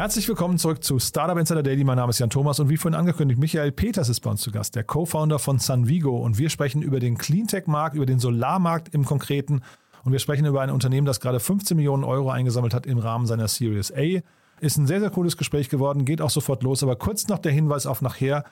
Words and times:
Herzlich 0.00 0.26
willkommen 0.28 0.56
zurück 0.56 0.82
zu 0.82 0.98
Startup 0.98 1.36
Insider 1.36 1.62
Daily. 1.62 1.84
Mein 1.84 1.98
Name 1.98 2.08
ist 2.08 2.18
Jan 2.20 2.30
Thomas 2.30 2.58
und 2.58 2.70
wie 2.70 2.78
vorhin 2.78 2.98
angekündigt, 2.98 3.38
Michael 3.38 3.70
Peters 3.70 4.08
ist 4.08 4.20
bei 4.20 4.30
uns 4.30 4.40
zu 4.40 4.50
Gast, 4.50 4.74
der 4.74 4.82
Co-Founder 4.82 5.38
von 5.38 5.58
Sunvigo. 5.58 6.16
Und 6.16 6.38
wir 6.38 6.48
sprechen 6.48 6.80
über 6.80 7.00
den 7.00 7.18
Cleantech-Markt, 7.18 7.96
über 7.96 8.06
den 8.06 8.18
Solarmarkt 8.18 8.94
im 8.94 9.04
Konkreten. 9.04 9.60
Und 10.02 10.12
wir 10.12 10.18
sprechen 10.18 10.46
über 10.46 10.62
ein 10.62 10.70
Unternehmen, 10.70 11.06
das 11.06 11.20
gerade 11.20 11.38
15 11.38 11.76
Millionen 11.76 12.04
Euro 12.04 12.30
eingesammelt 12.30 12.72
hat 12.72 12.86
im 12.86 12.96
Rahmen 12.96 13.26
seiner 13.26 13.46
Series 13.46 13.92
A. 13.92 14.22
Ist 14.60 14.78
ein 14.78 14.86
sehr, 14.86 15.00
sehr 15.00 15.10
cooles 15.10 15.36
Gespräch 15.36 15.68
geworden, 15.68 16.06
geht 16.06 16.22
auch 16.22 16.30
sofort 16.30 16.62
los. 16.62 16.82
Aber 16.82 16.96
kurz 16.96 17.28
noch 17.28 17.38
der 17.38 17.52
Hinweis 17.52 17.84
auf 17.84 18.00
nachher. 18.00 18.44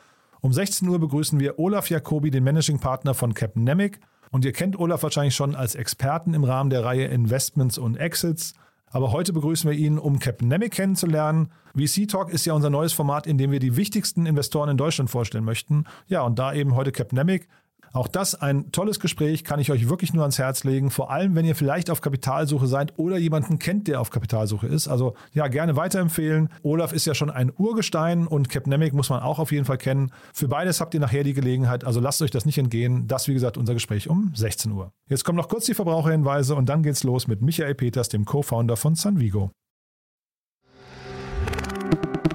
Um 0.42 0.52
16 0.52 0.86
Uhr 0.86 0.98
begrüßen 0.98 1.40
wir 1.40 1.58
Olaf 1.58 1.88
Jacobi, 1.88 2.30
den 2.30 2.44
Managing 2.44 2.78
Partner 2.78 3.14
von 3.14 3.32
Capnemic. 3.32 4.00
Und 4.30 4.44
ihr 4.44 4.52
kennt 4.52 4.78
Olaf 4.78 5.02
wahrscheinlich 5.02 5.34
schon 5.34 5.54
als 5.54 5.76
Experten 5.76 6.34
im 6.34 6.44
Rahmen 6.44 6.68
der 6.68 6.84
Reihe 6.84 7.06
Investments 7.06 7.78
und 7.78 7.96
Exits. 7.96 8.52
Aber 8.90 9.12
heute 9.12 9.32
begrüßen 9.32 9.70
wir 9.70 9.76
ihn, 9.76 9.98
um 9.98 10.18
Capnemic 10.18 10.72
kennenzulernen. 10.72 11.52
VC 11.74 12.08
Talk 12.08 12.30
ist 12.30 12.44
ja 12.46 12.54
unser 12.54 12.70
neues 12.70 12.92
Format, 12.92 13.26
in 13.26 13.38
dem 13.38 13.50
wir 13.50 13.60
die 13.60 13.76
wichtigsten 13.76 14.26
Investoren 14.26 14.70
in 14.70 14.76
Deutschland 14.76 15.10
vorstellen 15.10 15.44
möchten. 15.44 15.84
Ja, 16.06 16.22
und 16.22 16.38
da 16.38 16.52
eben 16.52 16.74
heute 16.74 16.92
Capnemic. 16.92 17.48
Auch 17.92 18.08
das 18.08 18.34
ein 18.34 18.70
tolles 18.72 19.00
Gespräch, 19.00 19.44
kann 19.44 19.60
ich 19.60 19.70
euch 19.70 19.88
wirklich 19.88 20.12
nur 20.12 20.22
ans 20.22 20.38
Herz 20.38 20.64
legen. 20.64 20.90
Vor 20.90 21.10
allem, 21.10 21.34
wenn 21.34 21.44
ihr 21.44 21.54
vielleicht 21.54 21.90
auf 21.90 22.00
Kapitalsuche 22.00 22.66
seid 22.66 22.98
oder 22.98 23.16
jemanden 23.18 23.58
kennt, 23.58 23.88
der 23.88 24.00
auf 24.00 24.10
Kapitalsuche 24.10 24.66
ist. 24.66 24.88
Also 24.88 25.14
ja, 25.32 25.48
gerne 25.48 25.76
weiterempfehlen. 25.76 26.48
Olaf 26.62 26.92
ist 26.92 27.06
ja 27.06 27.14
schon 27.14 27.30
ein 27.30 27.52
Urgestein 27.56 28.26
und 28.26 28.48
Capnemic 28.48 28.92
muss 28.92 29.10
man 29.10 29.20
auch 29.20 29.38
auf 29.38 29.52
jeden 29.52 29.64
Fall 29.64 29.78
kennen. 29.78 30.12
Für 30.32 30.48
beides 30.48 30.80
habt 30.80 30.94
ihr 30.94 31.00
nachher 31.00 31.24
die 31.24 31.34
Gelegenheit, 31.34 31.84
also 31.84 32.00
lasst 32.00 32.22
euch 32.22 32.30
das 32.30 32.44
nicht 32.46 32.58
entgehen. 32.58 33.06
Das, 33.06 33.28
wie 33.28 33.34
gesagt, 33.34 33.56
unser 33.56 33.74
Gespräch 33.74 34.08
um 34.08 34.32
16 34.34 34.72
Uhr. 34.72 34.92
Jetzt 35.08 35.24
kommen 35.24 35.36
noch 35.36 35.48
kurz 35.48 35.66
die 35.66 35.74
Verbraucherhinweise 35.74 36.54
und 36.54 36.68
dann 36.68 36.82
geht's 36.82 37.04
los 37.04 37.26
mit 37.26 37.42
Michael 37.42 37.74
Peters, 37.74 38.08
dem 38.08 38.24
Co-Founder 38.24 38.76
von 38.76 38.94
Sunvigo. 38.94 39.50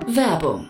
Werbung. 0.07 0.69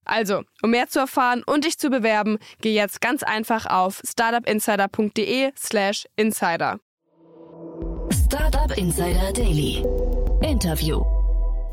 Also, 0.05 0.43
um 0.63 0.71
mehr 0.71 0.87
zu 0.87 0.99
erfahren 0.99 1.43
und 1.45 1.65
dich 1.65 1.77
zu 1.77 1.89
bewerben, 1.89 2.37
geh 2.61 2.73
jetzt 2.73 3.01
ganz 3.01 3.23
einfach 3.23 3.65
auf 3.65 4.01
startupinsider.de/slash 4.05 6.05
insider. 6.15 6.79
Startup 8.11 8.77
Insider 8.77 9.33
Daily. 9.33 9.83
Interview. 10.41 11.01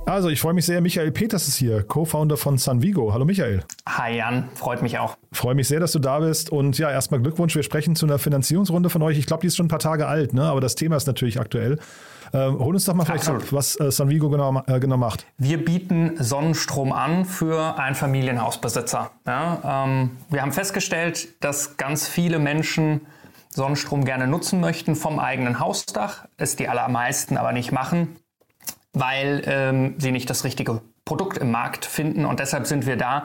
Also, 0.07 0.29
ich 0.29 0.41
freue 0.41 0.55
mich 0.55 0.67
sehr. 0.67 0.81
Michael 0.81 1.13
Peters 1.13 1.49
ist 1.49 1.57
hier, 1.57 1.83
Co-Founder 1.83 2.37
von 2.37 2.59
Sunvigo. 2.59 3.13
Hallo 3.13 3.25
Michael. 3.25 3.63
Hi 3.87 4.17
Jan, 4.17 4.49
freut 4.55 4.83
mich 4.83 4.99
auch. 4.99 5.17
Freue 5.33 5.55
mich 5.55 5.69
sehr, 5.69 5.81
dass 5.81 5.93
du 5.93 5.99
da 5.99 6.21
bist. 6.21 6.51
Und 6.51 6.79
ja, 6.79 6.91
erstmal 6.91 7.21
Glückwunsch. 7.21 7.55
Wir 7.55 7.63
sprechen 7.63 7.95
zu 7.95 8.07
einer 8.07 8.19
Finanzierungsrunde 8.19 8.89
von 8.89 9.03
euch. 9.03 9.19
Ich 9.19 9.27
glaube, 9.27 9.43
die 9.43 9.49
ist 9.49 9.57
schon 9.57 9.67
ein 9.67 9.71
paar 9.71 9.79
Tage 9.79 10.07
alt, 10.07 10.33
ne? 10.33 10.45
aber 10.45 10.61
das 10.61 10.77
Thema 10.77 10.97
ist 10.97 11.07
natürlich 11.07 11.39
aktuell. 11.39 11.79
Ähm, 12.33 12.59
hol 12.59 12.75
uns 12.75 12.85
doch 12.85 12.95
mal 12.95 13.05
vielleicht 13.05 13.29
ab, 13.29 13.43
was 13.51 13.79
äh, 13.81 13.91
Sunvigo 13.91 14.29
genau, 14.29 14.63
äh, 14.67 14.81
genau 14.81 14.97
macht. 14.97 15.27
Wir 15.39 15.65
bieten 15.65 16.17
Sonnenstrom 16.19 16.93
an 16.93 17.25
für 17.25 17.79
Einfamilienhausbesitzer. 17.79 19.11
Ja, 19.27 19.85
ähm, 19.87 20.11
wir 20.29 20.43
haben 20.43 20.53
festgestellt, 20.53 21.43
dass 21.43 21.77
ganz 21.77 22.07
viele 22.07 22.39
Menschen 22.39 23.03
Sonnenstrom 23.51 24.05
gerne 24.05 24.27
nutzen 24.27 24.61
möchten 24.61 24.95
vom 24.95 25.19
eigenen 25.19 25.59
Hausdach, 25.59 26.27
es 26.37 26.57
die 26.57 26.69
allermeisten 26.69 27.37
aber 27.37 27.53
nicht 27.53 27.73
machen, 27.73 28.17
weil 28.93 29.43
ähm, 29.47 29.95
sie 29.99 30.13
nicht 30.13 30.29
das 30.29 30.45
richtige 30.45 30.81
Produkt 31.05 31.39
im 31.39 31.51
Markt 31.51 31.85
finden. 31.85 32.27
Und 32.27 32.41
deshalb 32.41 32.67
sind 32.67 32.87
wir 32.87 32.97
da. 32.97 33.25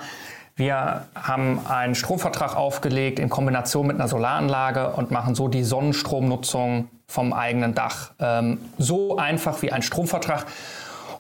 Wir 0.56 1.06
haben 1.16 1.66
einen 1.68 1.96
Stromvertrag 1.96 2.56
aufgelegt 2.56 3.19
in 3.19 3.30
Kombination 3.30 3.88
mit 3.88 3.96
einer 3.96 4.08
Solaranlage 4.08 4.91
und 4.91 5.09
machen 5.09 5.34
so 5.34 5.47
die 5.47 5.64
Sonnenstromnutzung 5.64 6.90
vom 7.08 7.34
eigenen 7.34 7.75
Dach 7.75 8.12
ähm, 8.19 8.59
so 8.78 9.18
einfach 9.18 9.62
wie 9.62 9.72
ein 9.72 9.81
Stromvertrag 9.81 10.46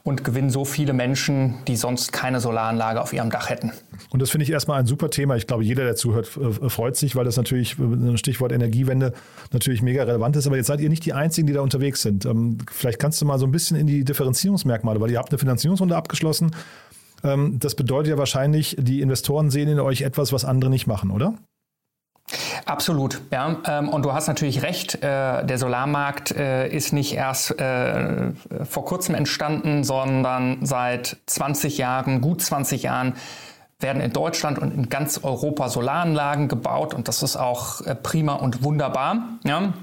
und 0.03 0.23
gewinnen 0.25 0.49
so 0.49 0.65
viele 0.65 0.91
Menschen, 0.91 1.55
die 1.67 1.77
sonst 1.77 2.11
keine 2.11 2.41
Solaranlage 2.41 3.01
auf 3.01 3.13
ihrem 3.13 3.29
Dach 3.29 3.49
hätten. 3.49 3.71
Und 4.09 4.21
das 4.21 4.29
finde 4.29 4.43
ich 4.43 4.51
erstmal 4.51 4.79
ein 4.79 4.85
super 4.85 5.09
Thema. 5.09 5.37
Ich 5.37 5.47
glaube, 5.47 5.63
jeder, 5.63 5.85
der 5.85 5.95
zuhört, 5.95 6.27
freut 6.27 6.97
sich, 6.97 7.15
weil 7.15 7.23
das 7.23 7.37
natürlich, 7.37 7.77
äh, 7.79 8.17
Stichwort 8.17 8.51
Energiewende, 8.51 9.13
natürlich 9.51 9.81
mega 9.81 10.03
relevant 10.03 10.35
ist. 10.35 10.45
Aber 10.45 10.57
jetzt 10.57 10.67
seid 10.67 10.81
ihr 10.81 10.89
nicht 10.89 11.05
die 11.05 11.13
Einzigen, 11.13 11.47
die 11.47 11.53
da 11.53 11.61
unterwegs 11.61 12.01
sind. 12.01 12.25
Ähm, 12.25 12.57
vielleicht 12.69 12.99
kannst 12.99 13.21
du 13.21 13.25
mal 13.25 13.39
so 13.39 13.45
ein 13.45 13.51
bisschen 13.51 13.77
in 13.77 13.87
die 13.87 14.03
Differenzierungsmerkmale, 14.03 14.99
weil 14.99 15.09
ihr 15.09 15.19
habt 15.19 15.31
eine 15.31 15.39
Finanzierungsrunde 15.39 15.95
abgeschlossen. 15.95 16.51
Ähm, 17.23 17.59
das 17.59 17.75
bedeutet 17.75 18.11
ja 18.11 18.17
wahrscheinlich, 18.17 18.75
die 18.79 19.01
Investoren 19.01 19.49
sehen 19.49 19.69
in 19.69 19.79
euch 19.79 20.01
etwas, 20.01 20.33
was 20.33 20.45
andere 20.45 20.69
nicht 20.69 20.87
machen, 20.87 21.11
oder? 21.11 21.35
Absolut, 22.65 23.21
ja. 23.31 23.57
Ähm, 23.67 23.89
und 23.89 24.03
du 24.05 24.13
hast 24.13 24.27
natürlich 24.27 24.63
recht, 24.63 24.95
äh, 24.95 25.45
der 25.45 25.57
Solarmarkt 25.57 26.31
äh, 26.31 26.69
ist 26.69 26.93
nicht 26.93 27.13
erst 27.13 27.59
äh, 27.59 28.31
vor 28.63 28.85
kurzem 28.85 29.15
entstanden, 29.15 29.83
sondern 29.83 30.65
seit 30.65 31.17
20 31.25 31.77
Jahren, 31.77 32.21
gut 32.21 32.41
20 32.41 32.83
Jahren, 32.83 33.13
werden 33.79 34.01
in 34.01 34.13
Deutschland 34.13 34.59
und 34.59 34.73
in 34.73 34.87
ganz 34.87 35.19
Europa 35.23 35.67
Solaranlagen 35.67 36.47
gebaut 36.47 36.93
und 36.93 37.09
das 37.09 37.21
ist 37.21 37.35
auch 37.35 37.81
prima 38.01 38.35
und 38.35 38.63
wunderbar. 38.63 39.39
Ja. 39.43 39.73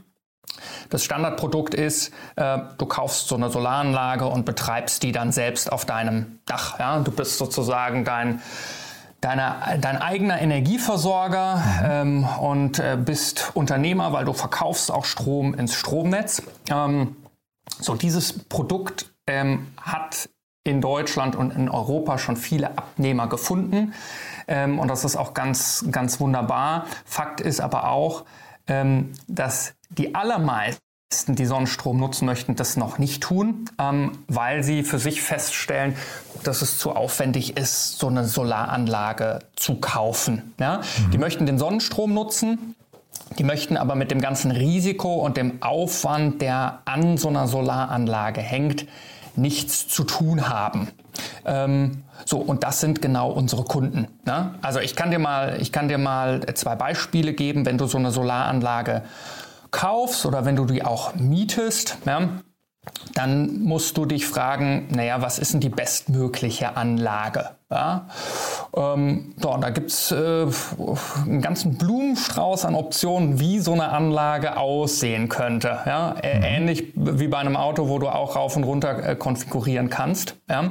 Das 0.90 1.04
Standardprodukt 1.04 1.74
ist, 1.74 2.12
du 2.36 2.86
kaufst 2.86 3.28
so 3.28 3.36
eine 3.36 3.50
Solaranlage 3.50 4.26
und 4.26 4.44
betreibst 4.44 5.02
die 5.02 5.12
dann 5.12 5.32
selbst 5.32 5.70
auf 5.70 5.84
deinem 5.84 6.40
Dach. 6.46 6.78
Ja. 6.78 6.98
Du 7.00 7.12
bist 7.12 7.38
sozusagen 7.38 8.04
dein 8.04 8.42
deine, 9.20 9.78
dein 9.80 9.98
eigener 9.98 10.40
Energieversorger 10.40 11.62
ähm, 11.84 12.24
und 12.24 12.78
äh, 12.78 12.96
bist 13.02 13.50
Unternehmer, 13.54 14.12
weil 14.12 14.24
du 14.24 14.32
verkaufst 14.32 14.90
auch 14.90 15.04
Strom 15.04 15.54
ins 15.54 15.74
Stromnetz. 15.74 16.42
Ähm, 16.70 17.16
so 17.80 17.94
dieses 17.94 18.44
Produkt 18.44 19.12
ähm, 19.26 19.68
hat 19.80 20.28
in 20.64 20.80
Deutschland 20.80 21.36
und 21.36 21.52
in 21.52 21.68
Europa 21.68 22.18
schon 22.18 22.36
viele 22.36 22.78
Abnehmer 22.78 23.28
gefunden 23.28 23.94
ähm, 24.48 24.78
und 24.78 24.88
das 24.88 25.04
ist 25.04 25.16
auch 25.16 25.32
ganz, 25.32 25.84
ganz 25.90 26.20
wunderbar. 26.20 26.86
Fakt 27.04 27.40
ist 27.40 27.60
aber 27.60 27.88
auch, 27.88 28.24
ähm, 28.66 29.12
dass 29.28 29.74
die 29.90 30.14
allermeisten 30.14 30.80
die 31.26 31.44
Sonnenstrom 31.44 31.98
nutzen 31.98 32.24
möchten, 32.24 32.54
das 32.54 32.76
noch 32.76 32.98
nicht 32.98 33.20
tun, 33.20 33.64
ähm, 33.78 34.12
weil 34.28 34.62
sie 34.62 34.84
für 34.84 35.00
sich 35.00 35.22
feststellen, 35.22 35.96
dass 36.44 36.62
es 36.62 36.78
zu 36.78 36.92
aufwendig 36.92 37.56
ist, 37.56 37.98
so 37.98 38.06
eine 38.06 38.24
Solaranlage 38.24 39.40
zu 39.56 39.76
kaufen. 39.76 40.54
Ja? 40.60 40.78
Mhm. 40.78 41.10
Die 41.10 41.18
möchten 41.18 41.46
den 41.46 41.58
Sonnenstrom 41.58 42.14
nutzen, 42.14 42.76
die 43.38 43.44
möchten 43.44 43.76
aber 43.76 43.96
mit 43.96 44.12
dem 44.12 44.20
ganzen 44.20 44.52
Risiko 44.52 45.14
und 45.16 45.36
dem 45.36 45.62
Aufwand, 45.62 46.40
der 46.42 46.80
an 46.84 47.16
so 47.16 47.28
einer 47.28 47.48
Solaranlage 47.48 48.40
hängt, 48.40 48.86
nichts 49.34 49.88
zu 49.88 50.04
tun 50.04 50.48
haben. 50.48 50.88
Ähm, 51.44 52.04
so, 52.24 52.38
und 52.38 52.62
das 52.62 52.80
sind 52.80 53.02
genau 53.02 53.30
unsere 53.30 53.64
Kunden. 53.64 54.06
Ne? 54.24 54.54
Also 54.62 54.78
ich 54.80 54.94
kann 54.94 55.10
dir 55.10 55.18
mal, 55.18 55.60
ich 55.60 55.72
kann 55.72 55.88
dir 55.88 55.98
mal 55.98 56.40
zwei 56.54 56.76
Beispiele 56.76 57.32
geben, 57.32 57.66
wenn 57.66 57.78
du 57.78 57.86
so 57.86 57.98
eine 57.98 58.10
Solaranlage 58.10 59.02
kaufst 59.70 60.26
oder 60.26 60.44
wenn 60.44 60.56
du 60.56 60.64
die 60.64 60.84
auch 60.84 61.14
mietest, 61.14 61.98
ja, 62.06 62.28
dann 63.14 63.60
musst 63.60 63.98
du 63.98 64.06
dich 64.06 64.26
fragen, 64.26 64.88
naja, 64.90 65.20
was 65.20 65.38
ist 65.38 65.52
denn 65.52 65.60
die 65.60 65.68
bestmögliche 65.68 66.76
Anlage? 66.76 67.50
Ja? 67.70 68.06
Ähm, 68.74 69.34
so, 69.36 69.56
da 69.58 69.68
gibt 69.70 69.90
es 69.90 70.10
äh, 70.10 70.46
einen 71.26 71.42
ganzen 71.42 71.76
Blumenstrauß 71.76 72.64
an 72.64 72.74
Optionen, 72.74 73.38
wie 73.38 73.58
so 73.58 73.72
eine 73.72 73.90
Anlage 73.90 74.56
aussehen 74.56 75.28
könnte. 75.28 75.78
Ja? 75.84 76.14
Mhm. 76.14 76.42
Ähnlich 76.42 76.92
wie 76.94 77.28
bei 77.28 77.38
einem 77.38 77.56
Auto, 77.56 77.88
wo 77.88 77.98
du 77.98 78.08
auch 78.08 78.36
rauf 78.36 78.56
und 78.56 78.64
runter 78.64 79.10
äh, 79.10 79.16
konfigurieren 79.16 79.90
kannst. 79.90 80.36
Ja? 80.48 80.70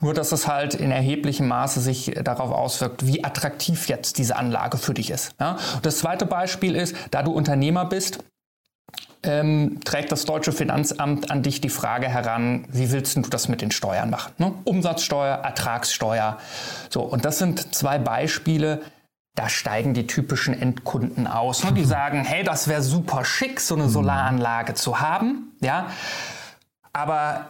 Nur, 0.00 0.12
dass 0.12 0.32
es 0.32 0.46
halt 0.46 0.74
in 0.74 0.90
erheblichem 0.90 1.48
Maße 1.48 1.80
sich 1.80 2.12
darauf 2.22 2.52
auswirkt, 2.52 3.06
wie 3.06 3.24
attraktiv 3.24 3.88
jetzt 3.88 4.18
diese 4.18 4.36
Anlage 4.36 4.76
für 4.76 4.92
dich 4.92 5.10
ist. 5.10 5.34
Ja? 5.40 5.56
das 5.82 5.98
zweite 5.98 6.26
Beispiel 6.26 6.76
ist, 6.76 6.94
da 7.10 7.22
du 7.22 7.32
Unternehmer 7.32 7.86
bist, 7.86 8.18
ähm, 9.22 9.80
trägt 9.84 10.12
das 10.12 10.24
deutsche 10.24 10.52
Finanzamt 10.52 11.30
an 11.30 11.42
dich 11.42 11.60
die 11.60 11.68
Frage 11.68 12.08
heran, 12.08 12.64
wie 12.70 12.92
willst 12.92 13.16
du 13.16 13.22
das 13.22 13.48
mit 13.48 13.60
den 13.60 13.70
Steuern 13.70 14.10
machen? 14.10 14.32
Ne? 14.38 14.52
Umsatzsteuer, 14.64 15.36
Ertragssteuer. 15.36 16.38
So, 16.90 17.02
und 17.02 17.24
das 17.24 17.38
sind 17.38 17.74
zwei 17.74 17.98
Beispiele, 17.98 18.82
da 19.34 19.48
steigen 19.48 19.94
die 19.94 20.06
typischen 20.06 20.60
Endkunden 20.60 21.26
aus. 21.26 21.64
Ne? 21.64 21.72
Die 21.72 21.84
sagen, 21.96 22.24
hey, 22.24 22.42
das 22.44 22.68
wäre 22.68 22.82
super 22.82 23.24
schick, 23.24 23.60
so 23.60 23.74
eine 23.74 23.88
Solaranlage 23.88 24.74
zu 24.74 25.00
haben. 25.00 25.52
Ja. 25.60 25.88
Aber 26.92 27.48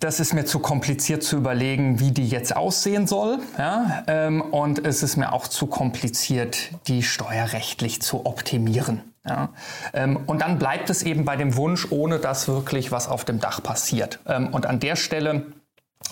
das 0.00 0.20
ist 0.20 0.32
mir 0.32 0.46
zu 0.46 0.58
kompliziert 0.58 1.22
zu 1.22 1.36
überlegen, 1.36 2.00
wie 2.00 2.12
die 2.12 2.26
jetzt 2.26 2.56
aussehen 2.56 3.06
soll. 3.06 3.40
Ja? 3.58 4.04
Ähm, 4.06 4.40
und 4.40 4.86
es 4.86 5.02
ist 5.02 5.18
mir 5.18 5.34
auch 5.34 5.48
zu 5.48 5.66
kompliziert, 5.66 6.70
die 6.86 7.02
steuerrechtlich 7.02 8.00
zu 8.00 8.24
optimieren. 8.24 9.02
Ja? 9.26 9.50
Ähm, 9.92 10.18
und 10.26 10.40
dann 10.40 10.58
bleibt 10.58 10.90
es 10.90 11.02
eben 11.02 11.24
bei 11.24 11.36
dem 11.36 11.56
Wunsch, 11.56 11.88
ohne 11.90 12.18
dass 12.18 12.48
wirklich 12.48 12.92
was 12.92 13.08
auf 13.08 13.24
dem 13.24 13.40
Dach 13.40 13.62
passiert. 13.62 14.20
Ähm, 14.26 14.48
und 14.48 14.66
an 14.66 14.80
der 14.80 14.96
Stelle 14.96 15.46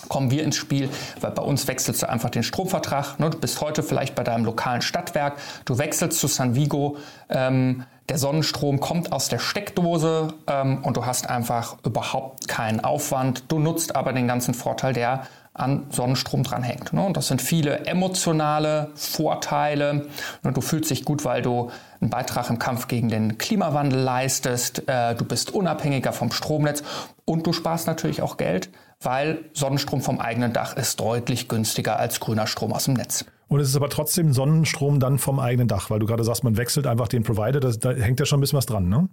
kommen 0.09 0.31
wir 0.31 0.43
ins 0.43 0.55
Spiel, 0.55 0.89
weil 1.21 1.31
bei 1.31 1.41
uns 1.41 1.67
wechselst 1.67 2.03
du 2.03 2.09
einfach 2.09 2.29
den 2.29 2.43
Stromvertrag. 2.43 3.19
Ne? 3.19 3.29
Du 3.29 3.39
bist 3.39 3.61
heute 3.61 3.83
vielleicht 3.83 4.15
bei 4.15 4.23
deinem 4.23 4.45
lokalen 4.45 4.81
Stadtwerk, 4.81 5.37
du 5.65 5.77
wechselst 5.77 6.19
zu 6.19 6.27
San 6.27 6.55
Vigo, 6.55 6.97
ähm, 7.29 7.85
der 8.09 8.19
Sonnenstrom 8.19 8.79
kommt 8.79 9.11
aus 9.11 9.29
der 9.29 9.39
Steckdose 9.39 10.33
ähm, 10.47 10.83
und 10.83 10.95
du 10.95 11.05
hast 11.05 11.27
einfach 11.27 11.77
überhaupt 11.83 12.47
keinen 12.47 12.79
Aufwand. 12.81 13.45
Du 13.47 13.57
nutzt 13.57 13.95
aber 13.95 14.13
den 14.13 14.27
ganzen 14.27 14.53
Vorteil, 14.53 14.93
der 14.93 15.25
an 15.55 15.87
Sonnenstrom 15.89 16.43
dranhängt. 16.43 16.93
Ne? 16.93 17.01
Und 17.01 17.17
das 17.17 17.27
sind 17.27 17.41
viele 17.41 17.85
emotionale 17.85 18.91
Vorteile. 18.95 20.05
Ne? 20.43 20.53
Du 20.53 20.61
fühlst 20.61 20.91
dich 20.91 21.05
gut, 21.05 21.25
weil 21.25 21.41
du 21.41 21.71
einen 22.01 22.09
Beitrag 22.09 22.49
im 22.49 22.59
Kampf 22.59 22.87
gegen 22.87 23.09
den 23.09 23.37
Klimawandel 23.37 23.99
leistest. 23.99 24.87
Äh, 24.87 25.15
du 25.15 25.25
bist 25.25 25.51
unabhängiger 25.51 26.11
vom 26.11 26.31
Stromnetz 26.31 26.83
und 27.23 27.47
du 27.47 27.53
sparst 27.53 27.87
natürlich 27.87 28.21
auch 28.21 28.37
Geld, 28.37 28.69
weil 29.01 29.45
Sonnenstrom 29.53 30.01
vom 30.01 30.19
eigenen 30.19 30.51
Dach 30.51 30.75
ist 30.75 30.99
deutlich 30.99 31.47
günstiger 31.47 31.97
als 31.97 32.19
grüner 32.19 32.47
Strom 32.47 32.73
aus 32.73 32.85
dem 32.85 32.95
Netz. 32.95 33.25
Und 33.47 33.59
es 33.59 33.69
ist 33.69 33.75
aber 33.75 33.89
trotzdem 33.89 34.33
Sonnenstrom 34.33 34.99
dann 34.99 35.19
vom 35.19 35.39
eigenen 35.39 35.67
Dach, 35.67 35.89
weil 35.89 35.99
du 35.99 36.05
gerade 36.05 36.23
sagst, 36.23 36.43
man 36.43 36.57
wechselt 36.57 36.87
einfach 36.87 37.07
den 37.07 37.23
Provider, 37.23 37.59
das, 37.59 37.79
da 37.79 37.91
hängt 37.91 38.19
ja 38.19 38.25
schon 38.25 38.39
ein 38.39 38.41
bisschen 38.41 38.57
was 38.57 38.65
dran, 38.65 38.89
ne? 38.89 39.07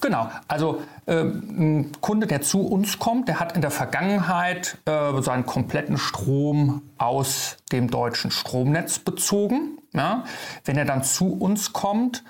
Genau, 0.00 0.28
also 0.48 0.82
äh, 1.06 1.20
ein 1.20 1.92
Kunde, 2.00 2.26
der 2.26 2.42
zu 2.42 2.66
uns 2.66 2.98
kommt, 2.98 3.28
der 3.28 3.40
hat 3.40 3.54
in 3.54 3.60
der 3.60 3.70
Vergangenheit 3.70 4.78
äh, 4.84 5.20
seinen 5.22 5.46
kompletten 5.46 5.98
Strom 5.98 6.82
aus 6.98 7.56
dem 7.72 7.90
deutschen 7.90 8.30
Stromnetz 8.30 8.98
bezogen. 8.98 9.78
Ja? 9.92 10.24
Wenn 10.64 10.76
er 10.76 10.84
dann 10.84 11.02
zu 11.02 11.32
uns 11.32 11.72
kommt, 11.72 12.24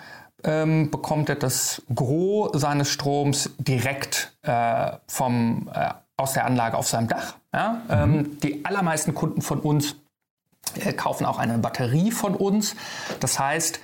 ähm, 0.44 0.90
bekommt 0.90 1.28
er 1.28 1.36
das 1.36 1.82
Gros 1.94 2.50
seines 2.60 2.90
Stroms 2.90 3.50
direkt 3.58 4.36
äh, 4.42 4.92
vom, 5.06 5.68
äh, 5.74 5.90
aus 6.16 6.34
der 6.34 6.46
Anlage 6.46 6.76
auf 6.76 6.86
seinem 6.86 7.08
Dach. 7.08 7.34
Ja? 7.52 7.82
Ähm, 7.88 8.10
mhm. 8.10 8.18
Ähm, 8.18 8.38
die 8.40 8.64
allermeisten 8.64 9.14
Kunden 9.14 9.42
von 9.42 9.60
uns 9.60 9.96
äh, 10.74 10.92
kaufen 10.92 11.26
auch 11.26 11.38
eine 11.38 11.58
Batterie 11.58 12.10
von 12.10 12.34
uns. 12.34 12.76
Das 13.20 13.38
heißt, 13.38 13.80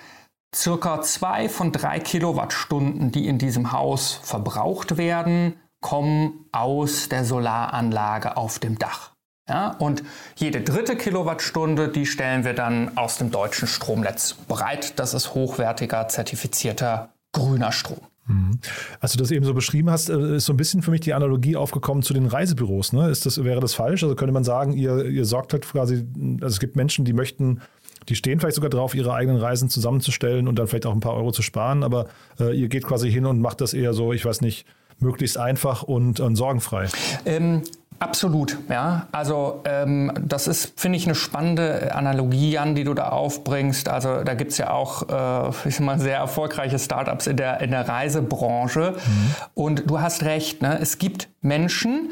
circa 0.55 1.01
zwei 1.03 1.49
von 1.49 1.73
drei 1.73 1.99
Kilowattstunden, 1.99 3.13
die 3.13 3.27
in 3.27 3.39
diesem 3.39 3.73
Haus 3.73 4.21
verbraucht 4.23 4.97
werden, 4.97 5.55
kommen 5.81 6.47
aus 6.53 7.09
der 7.09 7.25
Solaranlage 7.25 8.37
auf 8.37 8.59
dem 8.59 8.79
Dach. 8.79 9.13
Ja, 9.49 9.71
und 9.79 10.05
jede 10.37 10.63
dritte 10.63 10.97
Kilowattstunde, 10.97 11.89
die 11.89 12.07
stellen 12.07 12.45
wir 12.45 12.55
dann 12.55 12.97
aus 12.97 13.19
dem 13.19 13.31
deutschen 13.31 13.67
Stromnetz 13.67 14.35
bereit. 14.35 14.99
Das 14.99 15.15
ist 15.15 15.35
hochwertiger, 15.35 16.07
zertifizierter 16.07 17.13
grüner 17.33 17.73
Strom. 17.73 17.99
Mhm. 18.27 18.61
Als 19.01 19.13
du 19.13 19.19
das 19.19 19.33
eben 19.33 19.45
so 19.45 19.53
beschrieben 19.53 19.91
hast, 19.91 20.09
äh, 20.09 20.37
ist 20.37 20.47
so 20.47 20.53
ein 20.53 20.57
bisschen 20.57 20.83
für 20.83 20.93
mich 20.93 21.01
die 21.01 21.13
Analogie 21.13 21.57
aufgekommen 21.57 22.05
zu 22.05 22.15
den 22.15 22.27
Reisebüros. 22.27 22.93
Ne? 22.93 23.11
Ist 23.11 23.27
das, 23.27 23.43
wäre 23.43 23.61
das 23.61 23.75
falsch? 23.75 24.05
Also 24.05 24.15
könnte 24.15 24.33
man 24.33 24.45
sagen, 24.45 24.75
ihr, 24.75 25.07
ihr 25.07 25.25
sorgt 25.25 25.53
halt 25.53 25.65
quasi, 25.67 26.07
also 26.41 26.47
es 26.47 26.61
gibt 26.61 26.77
Menschen, 26.77 27.05
die 27.05 27.13
möchten, 27.13 27.61
die 28.09 28.17
stehen 28.17 28.41
vielleicht 28.41 28.57
sogar 28.57 28.71
drauf, 28.71 28.95
ihre 28.95 29.15
eigenen 29.15 29.41
Reisen 29.41 29.69
zusammenzustellen 29.69 30.49
und 30.49 30.59
dann 30.59 30.67
vielleicht 30.67 30.87
auch 30.87 30.93
ein 30.93 31.01
paar 31.01 31.15
Euro 31.15 31.33
zu 31.33 31.43
sparen, 31.43 31.83
aber 31.83 32.07
äh, 32.41 32.57
ihr 32.57 32.69
geht 32.69 32.85
quasi 32.85 33.11
hin 33.11 33.27
und 33.27 33.41
macht 33.41 33.61
das 33.61 33.75
eher 33.75 33.95
so, 33.95 34.13
ich 34.13 34.25
weiß 34.25 34.41
nicht, 34.41 34.67
möglichst 34.99 35.39
einfach 35.39 35.83
und, 35.83 36.21
und 36.21 36.37
sorgenfrei. 36.37 36.89
Ähm, 37.27 37.63
Absolut, 38.03 38.59
ja. 38.69 39.07
Also 39.13 39.63
ähm, 39.65 40.13
das 40.21 40.49
ist, 40.49 40.73
finde 40.81 40.99
ich, 40.99 41.07
eine 41.07 41.15
spannende 41.15 41.95
Analogie, 41.95 42.51
Jan, 42.51 42.75
die 42.75 42.83
du 42.83 42.95
da 42.95 43.11
aufbringst. 43.11 43.89
Also 43.89 44.25
da 44.25 44.35
gibt 44.35 44.51
es 44.51 44.59
ja 44.59 44.73
auch, 44.73 45.09
äh, 45.09 45.69
ich 45.69 45.79
mal, 45.79 46.01
sehr 46.01 46.17
erfolgreiche 46.17 46.81
Startups 46.81 47.29
in 47.29 47.37
der, 47.37 47.61
in 47.61 47.71
der 47.71 47.89
Reisebranche. 47.89 48.95
Mhm. 48.97 49.35
Und 49.55 49.89
du 49.89 50.01
hast 50.01 50.25
recht, 50.25 50.63
ne? 50.63 50.81
es 50.81 50.99
gibt 50.99 51.29
Menschen, 51.43 52.11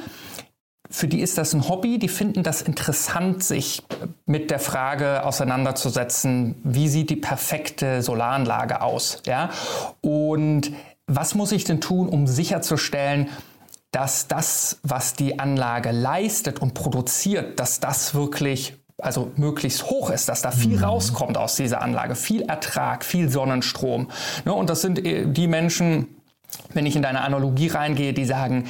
für 0.91 1.07
die 1.07 1.21
ist 1.21 1.39
das 1.39 1.53
ein 1.55 1.69
Hobby, 1.69 1.99
die 1.99 2.09
finden 2.09 2.43
das 2.43 2.63
interessant, 2.63 3.45
sich 3.45 3.83
mit 4.27 4.51
der 4.51 4.59
Frage 4.59 5.25
auseinanderzusetzen, 5.25 6.57
wie 6.65 6.89
sieht 6.89 7.11
die 7.11 7.17
perfekte 7.17 8.03
Solaranlage 8.03 8.83
aus, 8.83 9.23
ja? 9.25 9.51
Und 10.01 10.73
was 11.07 11.35
muss 11.35 11.53
ich 11.53 11.65
denn 11.65 11.81
tun, 11.81 12.09
um 12.09 12.27
sicherzustellen, 12.27 13.29
dass 13.93 14.29
das, 14.29 14.79
was 14.83 15.15
die 15.15 15.39
Anlage 15.39 15.91
leistet 15.91 16.61
und 16.61 16.75
produziert, 16.75 17.59
dass 17.59 17.81
das 17.81 18.15
wirklich 18.15 18.77
also 18.99 19.33
möglichst 19.37 19.85
hoch 19.85 20.11
ist, 20.11 20.29
dass 20.29 20.43
da 20.43 20.51
viel 20.51 20.77
mhm. 20.77 20.85
rauskommt 20.85 21.39
aus 21.39 21.57
dieser 21.57 21.81
Anlage, 21.83 22.15
viel 22.15 22.43
Ertrag, 22.43 23.05
viel 23.05 23.31
Sonnenstrom. 23.31 24.11
Ne, 24.45 24.53
und 24.53 24.69
das 24.69 24.83
sind 24.83 25.05
äh, 25.05 25.27
die 25.27 25.47
Menschen, 25.47 26.09
wenn 26.75 26.85
ich 26.85 26.97
in 26.97 27.03
deine 27.03 27.23
Analogie 27.23 27.69
reingehe, 27.69 28.13
die 28.13 28.25
sagen, 28.25 28.67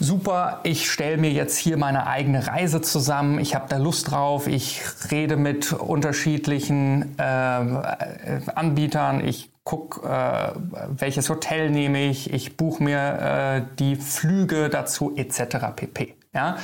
super, 0.00 0.60
ich 0.62 0.90
stelle 0.90 1.18
mir 1.18 1.30
jetzt 1.30 1.56
hier 1.56 1.76
meine 1.76 2.06
eigene 2.06 2.46
Reise 2.46 2.80
zusammen, 2.80 3.38
ich 3.38 3.54
habe 3.54 3.66
da 3.68 3.76
Lust 3.76 4.10
drauf, 4.10 4.46
ich 4.46 4.80
rede 5.10 5.36
mit 5.36 5.72
unterschiedlichen 5.72 7.18
äh, 7.18 7.22
Anbietern, 7.22 9.26
ich 9.26 9.50
guck, 9.64 10.02
äh, 10.04 10.52
welches 10.88 11.28
Hotel 11.28 11.70
nehme 11.70 12.06
ich, 12.06 12.32
ich 12.32 12.56
buche 12.56 12.82
mir 12.82 12.98
äh, 12.98 13.62
die 13.78 13.96
Flüge 13.96 14.70
dazu 14.70 15.14
etc. 15.16 15.56
pp. 15.76 16.14
Ja? 16.32 16.56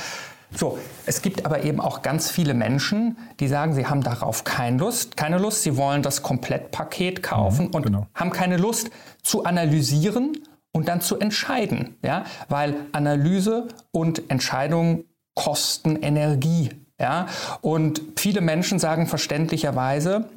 So, 0.56 0.78
es 1.04 1.20
gibt 1.20 1.44
aber 1.44 1.64
eben 1.64 1.80
auch 1.80 2.02
ganz 2.02 2.30
viele 2.30 2.54
Menschen, 2.54 3.18
die 3.40 3.48
sagen, 3.48 3.74
sie 3.74 3.86
haben 3.86 4.02
darauf 4.02 4.44
keine 4.44 4.78
Lust, 4.78 5.16
keine 5.16 5.38
Lust, 5.38 5.64
sie 5.64 5.76
wollen 5.76 6.02
das 6.02 6.22
Komplettpaket 6.22 7.22
kaufen 7.22 7.66
mhm, 7.66 7.74
und 7.74 7.82
genau. 7.82 8.06
haben 8.14 8.30
keine 8.30 8.56
Lust 8.56 8.90
zu 9.22 9.44
analysieren 9.44 10.38
und 10.74 10.88
dann 10.88 11.00
zu 11.00 11.18
entscheiden, 11.18 11.96
ja, 12.02 12.24
weil 12.48 12.74
Analyse 12.92 13.68
und 13.92 14.30
Entscheidung 14.30 15.04
kosten 15.34 15.96
Energie, 15.96 16.70
ja, 16.98 17.26
und 17.62 18.02
viele 18.16 18.40
Menschen 18.40 18.78
sagen 18.78 19.06
verständlicherweise, 19.06 20.28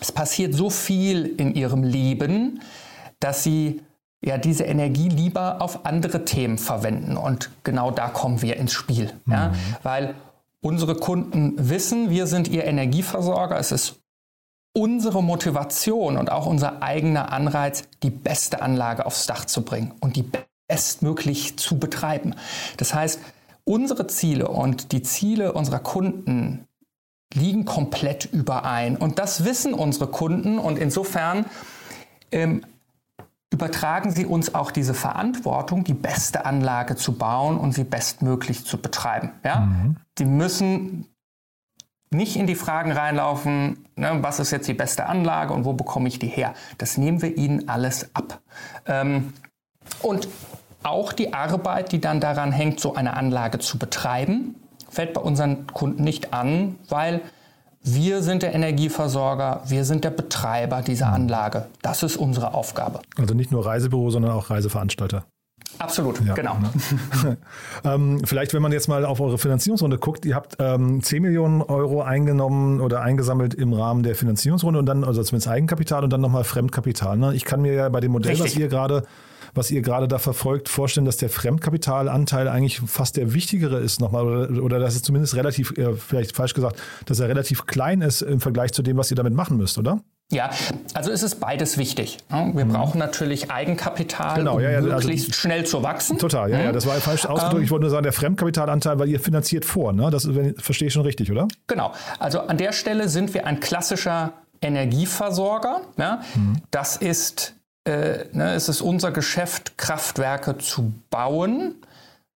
es 0.00 0.10
passiert 0.10 0.54
so 0.54 0.70
viel 0.70 1.26
in 1.26 1.54
ihrem 1.54 1.82
Leben, 1.84 2.60
dass 3.20 3.42
sie 3.42 3.82
ja 4.20 4.38
diese 4.38 4.64
Energie 4.64 5.08
lieber 5.08 5.60
auf 5.60 5.84
andere 5.86 6.24
Themen 6.24 6.58
verwenden. 6.58 7.16
Und 7.16 7.50
genau 7.64 7.90
da 7.90 8.08
kommen 8.08 8.42
wir 8.42 8.56
ins 8.56 8.72
Spiel. 8.72 9.12
Mhm. 9.24 9.32
Ja? 9.32 9.52
Weil 9.82 10.14
unsere 10.60 10.94
Kunden 10.94 11.54
wissen, 11.56 12.10
wir 12.10 12.26
sind 12.26 12.48
ihr 12.48 12.64
Energieversorger. 12.64 13.58
Es 13.58 13.72
ist 13.72 14.00
unsere 14.78 15.24
Motivation 15.24 16.16
und 16.16 16.30
auch 16.30 16.46
unser 16.46 16.84
eigener 16.84 17.32
Anreiz, 17.32 17.82
die 18.04 18.10
beste 18.10 18.62
Anlage 18.62 19.06
aufs 19.06 19.26
Dach 19.26 19.44
zu 19.44 19.64
bringen 19.64 19.92
und 20.00 20.14
die 20.14 20.24
bestmöglich 20.68 21.58
zu 21.58 21.80
betreiben. 21.80 22.36
Das 22.76 22.94
heißt, 22.94 23.20
unsere 23.64 24.06
Ziele 24.06 24.46
und 24.46 24.92
die 24.92 25.02
Ziele 25.02 25.52
unserer 25.52 25.80
Kunden 25.80 26.68
liegen 27.34 27.64
komplett 27.64 28.26
überein. 28.26 28.96
Und 28.96 29.18
das 29.18 29.44
wissen 29.44 29.74
unsere 29.74 30.06
Kunden 30.06 30.58
und 30.60 30.78
insofern 30.78 31.44
ähm, 32.30 32.64
übertragen 33.50 34.12
sie 34.12 34.26
uns 34.26 34.54
auch 34.54 34.70
diese 34.70 34.94
Verantwortung, 34.94 35.82
die 35.82 35.94
beste 35.94 36.46
Anlage 36.46 36.94
zu 36.94 37.14
bauen 37.14 37.58
und 37.58 37.72
sie 37.72 37.84
bestmöglich 37.84 38.64
zu 38.64 38.78
betreiben. 38.78 39.32
Ja? 39.42 39.60
Mhm. 39.60 39.96
Die 40.18 40.24
müssen 40.24 41.08
nicht 42.10 42.36
in 42.36 42.46
die 42.46 42.54
Fragen 42.54 42.92
reinlaufen, 42.92 43.84
ne, 43.96 44.18
was 44.20 44.38
ist 44.38 44.50
jetzt 44.50 44.68
die 44.68 44.74
beste 44.74 45.06
Anlage 45.06 45.52
und 45.52 45.64
wo 45.64 45.72
bekomme 45.72 46.08
ich 46.08 46.18
die 46.18 46.28
her. 46.28 46.54
Das 46.78 46.96
nehmen 46.96 47.22
wir 47.22 47.36
ihnen 47.36 47.68
alles 47.68 48.14
ab. 48.14 48.40
Ähm, 48.86 49.32
und 50.02 50.28
auch 50.82 51.12
die 51.12 51.32
Arbeit, 51.32 51.92
die 51.92 52.00
dann 52.00 52.20
daran 52.20 52.52
hängt, 52.52 52.80
so 52.80 52.94
eine 52.94 53.14
Anlage 53.14 53.58
zu 53.58 53.78
betreiben, 53.78 54.54
fällt 54.88 55.12
bei 55.14 55.20
unseren 55.20 55.66
Kunden 55.66 56.02
nicht 56.02 56.32
an, 56.32 56.76
weil 56.88 57.20
wir 57.82 58.22
sind 58.22 58.42
der 58.42 58.54
Energieversorger, 58.54 59.62
wir 59.66 59.84
sind 59.84 60.04
der 60.04 60.10
Betreiber 60.10 60.82
dieser 60.82 61.12
Anlage. 61.12 61.68
Das 61.82 62.02
ist 62.02 62.16
unsere 62.16 62.54
Aufgabe. 62.54 63.00
Also 63.16 63.34
nicht 63.34 63.52
nur 63.52 63.64
Reisebüro, 63.64 64.10
sondern 64.10 64.32
auch 64.32 64.50
Reiseveranstalter. 64.50 65.24
Absolut, 65.78 66.24
ja, 66.24 66.34
genau. 66.34 66.58
Ne? 66.58 67.36
ähm, 67.84 68.20
vielleicht, 68.24 68.54
wenn 68.54 68.62
man 68.62 68.72
jetzt 68.72 68.88
mal 68.88 69.04
auf 69.04 69.20
eure 69.20 69.38
Finanzierungsrunde 69.38 69.98
guckt, 69.98 70.24
ihr 70.24 70.34
habt 70.34 70.56
ähm, 70.58 71.02
10 71.02 71.22
Millionen 71.22 71.62
Euro 71.62 72.02
eingenommen 72.02 72.80
oder 72.80 73.02
eingesammelt 73.02 73.54
im 73.54 73.72
Rahmen 73.72 74.02
der 74.02 74.14
Finanzierungsrunde 74.14 74.80
und 74.80 74.86
dann, 74.86 75.04
also 75.04 75.22
zumindest 75.22 75.48
Eigenkapital 75.48 76.04
und 76.04 76.12
dann 76.12 76.20
nochmal 76.20 76.44
Fremdkapital. 76.44 77.16
Ne? 77.16 77.34
Ich 77.34 77.44
kann 77.44 77.60
mir 77.60 77.74
ja 77.74 77.88
bei 77.88 78.00
dem 78.00 78.12
Modell, 78.12 78.32
Richtig. 78.32 78.52
was 78.52 78.56
ihr 78.56 78.68
gerade 78.68 79.04
was 79.54 79.70
ihr 79.70 79.82
gerade 79.82 80.08
da 80.08 80.18
verfolgt, 80.18 80.68
vorstellen, 80.68 81.06
dass 81.06 81.16
der 81.16 81.30
Fremdkapitalanteil 81.30 82.48
eigentlich 82.48 82.80
fast 82.80 83.16
der 83.16 83.32
wichtigere 83.34 83.78
ist 83.78 84.00
nochmal 84.00 84.26
oder, 84.26 84.62
oder 84.62 84.78
dass 84.78 84.94
es 84.94 85.02
zumindest 85.02 85.34
relativ, 85.36 85.76
äh, 85.78 85.94
vielleicht 85.94 86.36
falsch 86.36 86.54
gesagt, 86.54 86.80
dass 87.06 87.18
er 87.20 87.28
relativ 87.28 87.66
klein 87.66 88.02
ist 88.02 88.22
im 88.22 88.40
Vergleich 88.40 88.72
zu 88.72 88.82
dem, 88.82 88.96
was 88.96 89.10
ihr 89.10 89.16
damit 89.16 89.34
machen 89.34 89.56
müsst, 89.56 89.78
oder? 89.78 90.00
Ja, 90.30 90.50
also 90.92 91.10
ist 91.10 91.22
es 91.22 91.36
beides 91.36 91.78
wichtig. 91.78 92.18
Wir 92.28 92.64
mhm. 92.64 92.72
brauchen 92.72 92.98
natürlich 92.98 93.50
Eigenkapital, 93.50 94.36
genau, 94.36 94.56
um 94.56 94.60
ja, 94.60 94.70
ja, 94.70 94.76
also 94.76 94.88
möglichst 94.90 95.28
also, 95.28 95.40
schnell 95.40 95.64
zu 95.64 95.82
wachsen. 95.82 96.18
Total, 96.18 96.50
ja, 96.50 96.58
mhm. 96.58 96.64
ja, 96.64 96.72
das 96.72 96.86
war 96.86 96.94
falsch 96.96 97.24
ausgedrückt. 97.24 97.58
Ähm, 97.58 97.64
ich 97.64 97.70
wollte 97.70 97.84
nur 97.84 97.90
sagen, 97.90 98.02
der 98.02 98.12
Fremdkapitalanteil, 98.12 98.98
weil 98.98 99.08
ihr 99.08 99.20
finanziert 99.20 99.64
vor. 99.64 99.94
Ne? 99.94 100.10
Das 100.10 100.28
verstehe 100.58 100.88
ich 100.88 100.94
schon 100.94 101.02
richtig, 101.02 101.32
oder? 101.32 101.48
Genau. 101.66 101.92
Also 102.18 102.40
an 102.40 102.58
der 102.58 102.72
Stelle 102.72 103.08
sind 103.08 103.32
wir 103.32 103.46
ein 103.46 103.60
klassischer 103.60 104.32
Energieversorger. 104.60 105.80
Ja? 105.96 106.20
Mhm. 106.34 106.60
Das 106.70 106.96
ist 106.96 107.54
äh, 107.88 108.26
ne, 108.32 108.52
es 108.52 108.68
ist 108.68 108.82
unser 108.82 109.12
Geschäft, 109.12 109.78
Kraftwerke 109.78 110.58
zu 110.58 110.92
bauen, 111.08 111.76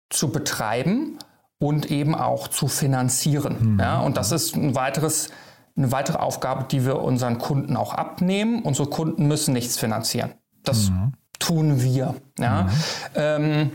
zu 0.08 0.28
betreiben 0.30 1.18
und 1.58 1.90
eben 1.90 2.14
auch 2.14 2.48
zu 2.48 2.68
finanzieren. 2.68 3.74
Mhm. 3.74 3.80
Ja, 3.80 4.00
und 4.00 4.16
das 4.16 4.32
ist 4.32 4.56
ein 4.56 4.74
weiteres, 4.74 5.30
eine 5.76 5.92
weitere 5.92 6.18
Aufgabe, 6.18 6.64
die 6.70 6.84
wir 6.84 7.00
unseren 7.00 7.38
Kunden 7.38 7.76
auch 7.76 7.94
abnehmen. 7.94 8.62
Unsere 8.62 8.88
Kunden 8.88 9.26
müssen 9.26 9.54
nichts 9.54 9.78
finanzieren. 9.78 10.32
Das 10.64 10.90
mhm. 10.90 11.12
tun 11.38 11.82
wir. 11.82 12.14
Ja. 12.38 12.64
Mhm. 12.64 12.70
Ähm, 13.14 13.70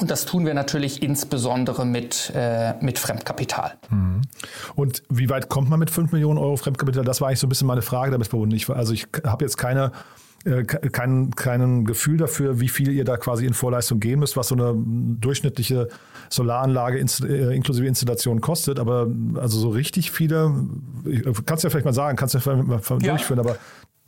und 0.00 0.10
das 0.10 0.24
tun 0.24 0.44
wir 0.44 0.54
natürlich 0.54 1.02
insbesondere 1.02 1.86
mit, 1.86 2.32
äh, 2.34 2.74
mit 2.80 2.98
Fremdkapital. 2.98 3.74
Mhm. 3.90 4.22
Und 4.74 5.02
wie 5.08 5.28
weit 5.30 5.48
kommt 5.48 5.70
man 5.70 5.78
mit 5.78 5.90
5 5.90 6.12
Millionen 6.12 6.38
Euro 6.38 6.56
Fremdkapital? 6.56 7.04
Das 7.04 7.20
war 7.20 7.28
eigentlich 7.28 7.40
so 7.40 7.46
ein 7.46 7.50
bisschen 7.50 7.66
meine 7.66 7.82
Frage 7.82 8.10
damit 8.10 8.28
verbunden. 8.28 8.54
Ich, 8.54 8.68
also 8.68 8.92
ich 8.92 9.06
habe 9.24 9.44
jetzt 9.44 9.56
keine 9.56 9.92
kein, 10.44 11.30
kein 11.34 11.84
Gefühl 11.84 12.16
dafür, 12.16 12.60
wie 12.60 12.68
viel 12.68 12.92
ihr 12.92 13.04
da 13.04 13.16
quasi 13.16 13.44
in 13.44 13.54
Vorleistung 13.54 14.00
gehen 14.00 14.20
müsst, 14.20 14.36
was 14.36 14.48
so 14.48 14.54
eine 14.54 14.74
durchschnittliche 14.76 15.88
Solaranlage 16.30 16.98
äh, 16.98 17.54
inklusive 17.54 17.86
Installation 17.86 18.40
kostet. 18.40 18.78
Aber 18.78 19.08
also 19.34 19.58
so 19.58 19.70
richtig 19.70 20.10
viele, 20.10 20.54
kannst 21.44 21.64
du 21.64 21.66
ja 21.66 21.70
vielleicht 21.70 21.84
mal 21.84 21.92
sagen, 21.92 22.16
kannst 22.16 22.34
du 22.34 22.38
ja 22.38 22.42
vielleicht 22.42 22.66
mal 22.66 22.80
ja. 23.02 23.10
durchführen, 23.10 23.40
aber 23.40 23.56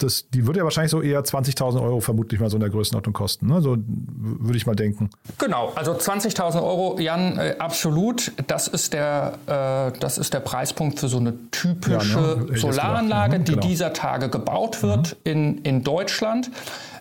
das, 0.03 0.29
die 0.31 0.47
würde 0.47 0.59
ja 0.59 0.65
wahrscheinlich 0.65 0.91
so 0.91 1.03
eher 1.03 1.23
20.000 1.23 1.83
Euro 1.83 2.01
vermutlich 2.01 2.41
mal 2.41 2.51
so 2.51 2.57
in 2.57 2.61
der 2.61 2.71
Größenordnung 2.71 3.13
kosten. 3.13 3.47
Ne? 3.47 3.61
So 3.61 3.77
würde 3.77 4.57
ich 4.57 4.67
mal 4.67 4.75
denken. 4.75 5.11
Genau, 5.39 5.73
also 5.75 5.93
20.000 5.93 6.63
Euro, 6.63 6.99
Jan, 6.99 7.39
äh, 7.39 7.57
absolut. 7.59 8.33
Das 8.47 8.69
ist, 8.69 8.93
der, 8.93 9.39
äh, 9.47 9.99
das 9.99 10.19
ist 10.19 10.35
der 10.35 10.41
Preispunkt 10.41 10.99
für 10.99 11.09
so 11.09 11.19
eine 11.19 11.35
typische 11.51 12.19
ja, 12.19 12.53
ne? 12.53 12.59
Solaranlage, 12.59 13.39
mhm, 13.39 13.45
genau. 13.45 13.61
die 13.61 13.69
dieser 13.69 13.93
Tage 13.93 14.29
gebaut 14.29 14.83
wird 14.83 15.17
mhm. 15.25 15.31
in, 15.31 15.59
in 15.59 15.85
Deutschland. 15.85 16.51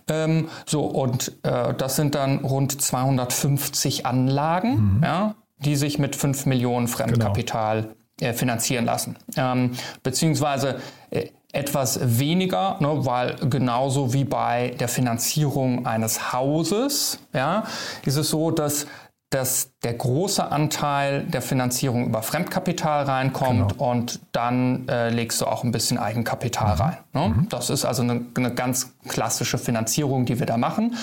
Ähm, 0.10 0.50
so, 0.66 0.86
und 0.86 1.34
äh, 1.44 1.74
das 1.74 1.96
sind 1.96 2.16
dann 2.16 2.40
rund 2.40 2.82
250 2.82 4.06
Anlagen, 4.06 4.98
mhm. 4.98 5.04
ja, 5.04 5.36
die 5.60 5.76
sich 5.76 6.00
mit 6.00 6.16
5 6.16 6.46
Millionen 6.46 6.88
Fremdkapital 6.88 7.82
genau. 8.18 8.34
Finanzieren 8.34 8.84
lassen. 8.84 9.16
Ähm, 9.38 9.72
beziehungsweise 10.04 10.80
äh, 11.10 11.28
etwas 11.52 12.20
weniger, 12.20 12.78
ne, 12.80 13.06
weil 13.06 13.36
genauso 13.50 14.14
wie 14.14 14.24
bei 14.24 14.76
der 14.80 14.88
Finanzierung 14.88 15.86
eines 15.86 16.32
Hauses, 16.32 17.20
ja, 17.34 17.64
ist 18.06 18.18
es 18.18 18.30
so, 18.30 18.52
dass 18.52 18.88
dass 19.32 19.70
der 19.84 19.94
große 19.94 20.52
Anteil 20.52 21.24
der 21.24 21.44
Finanzierung 21.44 22.08
über 22.08 22.24
Fremdkapital 22.24 23.04
reinkommt 23.04 23.74
genau. 23.74 23.92
und 23.92 24.20
dann 24.32 24.88
äh, 24.90 25.10
legst 25.10 25.40
du 25.42 25.46
auch 25.46 25.64
ein 25.64 25.72
bisschen 25.72 26.00
Eigenkapital 26.00 26.74
mhm. 26.74 26.82
rein. 26.82 26.98
Ne? 27.14 27.30
Mhm. 27.30 27.50
Das 27.50 27.70
ist 27.70 27.86
also 27.86 28.02
eine, 28.02 28.26
eine, 28.36 28.56
ganz 28.56 28.96
klassische 29.08 29.60
Finanzierung, 29.60 30.26
die 30.26 30.40
wir 30.40 30.48
da 30.48 30.58
machen 30.58 30.96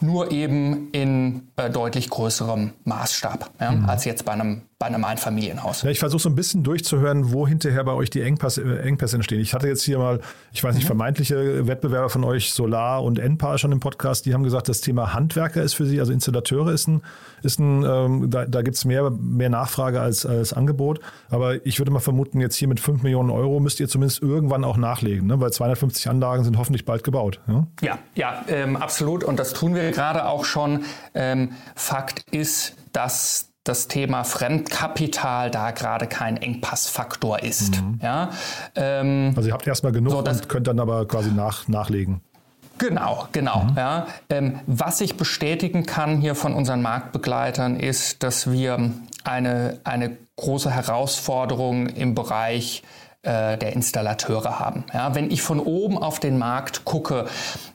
nur 0.00 0.30
eben 0.30 0.90
in 0.92 1.48
äh, 1.56 1.70
deutlich 1.70 2.10
größerem 2.10 2.72
Maßstab 2.84 3.50
ja, 3.60 3.72
mhm. 3.72 3.88
als 3.88 4.04
jetzt 4.04 4.24
bei 4.24 4.32
einem, 4.32 4.62
bei 4.78 4.86
einem 4.86 5.04
Einfamilienhaus. 5.04 5.82
Ja, 5.82 5.90
ich 5.90 5.98
versuche 5.98 6.22
so 6.22 6.28
ein 6.28 6.36
bisschen 6.36 6.62
durchzuhören, 6.62 7.32
wo 7.32 7.48
hinterher 7.48 7.82
bei 7.82 7.92
euch 7.92 8.10
die 8.10 8.22
Engpässe, 8.22 8.62
äh, 8.62 8.86
Engpässe 8.86 9.16
entstehen. 9.16 9.40
Ich 9.40 9.52
hatte 9.52 9.66
jetzt 9.66 9.82
hier 9.82 9.98
mal, 9.98 10.20
ich 10.52 10.62
weiß 10.62 10.76
nicht, 10.76 10.84
mhm. 10.84 10.88
vermeintliche 10.88 11.66
Wettbewerber 11.66 12.08
von 12.08 12.22
euch, 12.22 12.52
Solar 12.52 13.02
und 13.02 13.18
Enpal 13.18 13.58
schon 13.58 13.72
im 13.72 13.80
Podcast, 13.80 14.24
die 14.24 14.34
haben 14.34 14.44
gesagt, 14.44 14.68
das 14.68 14.80
Thema 14.80 15.14
Handwerker 15.14 15.62
ist 15.62 15.74
für 15.74 15.84
sie, 15.84 15.98
also 15.98 16.12
Installateure 16.12 16.70
ist 16.70 16.86
ein, 16.86 17.02
ist 17.42 17.58
ein 17.58 17.84
ähm, 17.84 18.30
da, 18.30 18.46
da 18.46 18.62
gibt 18.62 18.76
es 18.76 18.84
mehr, 18.84 19.10
mehr 19.10 19.50
Nachfrage 19.50 20.00
als, 20.00 20.24
als 20.24 20.52
Angebot. 20.52 21.00
Aber 21.28 21.66
ich 21.66 21.80
würde 21.80 21.90
mal 21.90 21.98
vermuten, 21.98 22.40
jetzt 22.40 22.54
hier 22.54 22.68
mit 22.68 22.78
5 22.78 23.02
Millionen 23.02 23.30
Euro 23.30 23.58
müsst 23.58 23.80
ihr 23.80 23.88
zumindest 23.88 24.22
irgendwann 24.22 24.62
auch 24.62 24.76
nachlegen, 24.76 25.26
ne? 25.26 25.40
weil 25.40 25.52
250 25.52 26.08
Anlagen 26.08 26.44
sind 26.44 26.56
hoffentlich 26.56 26.84
bald 26.84 27.02
gebaut. 27.02 27.40
Ja, 27.48 27.66
ja, 27.80 27.98
ja 28.14 28.44
ähm, 28.46 28.76
absolut. 28.76 29.24
Und 29.24 29.40
das 29.40 29.54
tun 29.54 29.74
wir 29.74 29.90
gerade 29.90 30.26
auch 30.26 30.44
schon. 30.44 30.84
Ähm, 31.14 31.50
Fakt 31.74 32.22
ist, 32.30 32.76
dass 32.92 33.47
das 33.68 33.88
Thema 33.88 34.24
Fremdkapital 34.24 35.50
da 35.50 35.70
gerade 35.70 36.06
kein 36.06 36.36
Engpassfaktor 36.36 37.42
ist. 37.42 37.80
Mhm. 37.82 38.00
Ja, 38.02 38.30
ähm, 38.74 39.34
also 39.36 39.48
ihr 39.48 39.54
habt 39.54 39.66
erstmal 39.66 39.92
genug 39.92 40.12
so, 40.12 40.18
und 40.18 40.48
könnt 40.48 40.66
dann 40.66 40.80
aber 40.80 41.06
quasi 41.06 41.30
nach, 41.30 41.68
nachlegen. 41.68 42.20
Genau, 42.78 43.26
genau. 43.32 43.64
Mhm. 43.64 43.76
Ja. 43.76 44.06
Ähm, 44.30 44.60
was 44.66 45.00
ich 45.00 45.16
bestätigen 45.16 45.84
kann 45.84 46.20
hier 46.20 46.34
von 46.34 46.54
unseren 46.54 46.80
Marktbegleitern 46.80 47.78
ist, 47.78 48.22
dass 48.22 48.50
wir 48.50 48.92
eine, 49.24 49.80
eine 49.84 50.16
große 50.36 50.70
Herausforderung 50.70 51.88
im 51.88 52.14
Bereich 52.14 52.82
äh, 53.28 53.58
der 53.58 53.74
Installateure 53.74 54.58
haben. 54.58 54.84
Ja, 54.94 55.14
wenn 55.14 55.30
ich 55.30 55.42
von 55.42 55.60
oben 55.60 55.98
auf 55.98 56.18
den 56.18 56.38
Markt 56.38 56.86
gucke, 56.86 57.26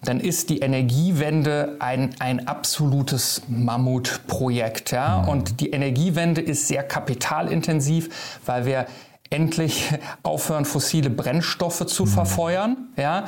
dann 0.04 0.20
ist 0.20 0.50
die 0.50 0.62
Energiewende 0.62 1.76
ein, 1.78 2.16
ein 2.18 2.48
absolutes 2.48 3.44
Mammutprojekt. 3.48 4.92
Ja? 4.92 5.22
Mhm. 5.22 5.30
Und 5.30 5.60
die 5.60 5.70
Energiewende 5.70 6.42
ist 6.42 6.68
sehr 6.68 6.82
kapitalintensiv, 6.82 8.40
weil 8.48 8.66
wir 8.66 8.88
endlich 9.30 9.94
aufhören, 10.24 10.66
fossile 10.66 11.12
Brennstoffe 11.12 11.86
zu 11.86 12.06
mhm. 12.06 12.10
verfeuern. 12.10 12.78
Ja? 12.98 13.26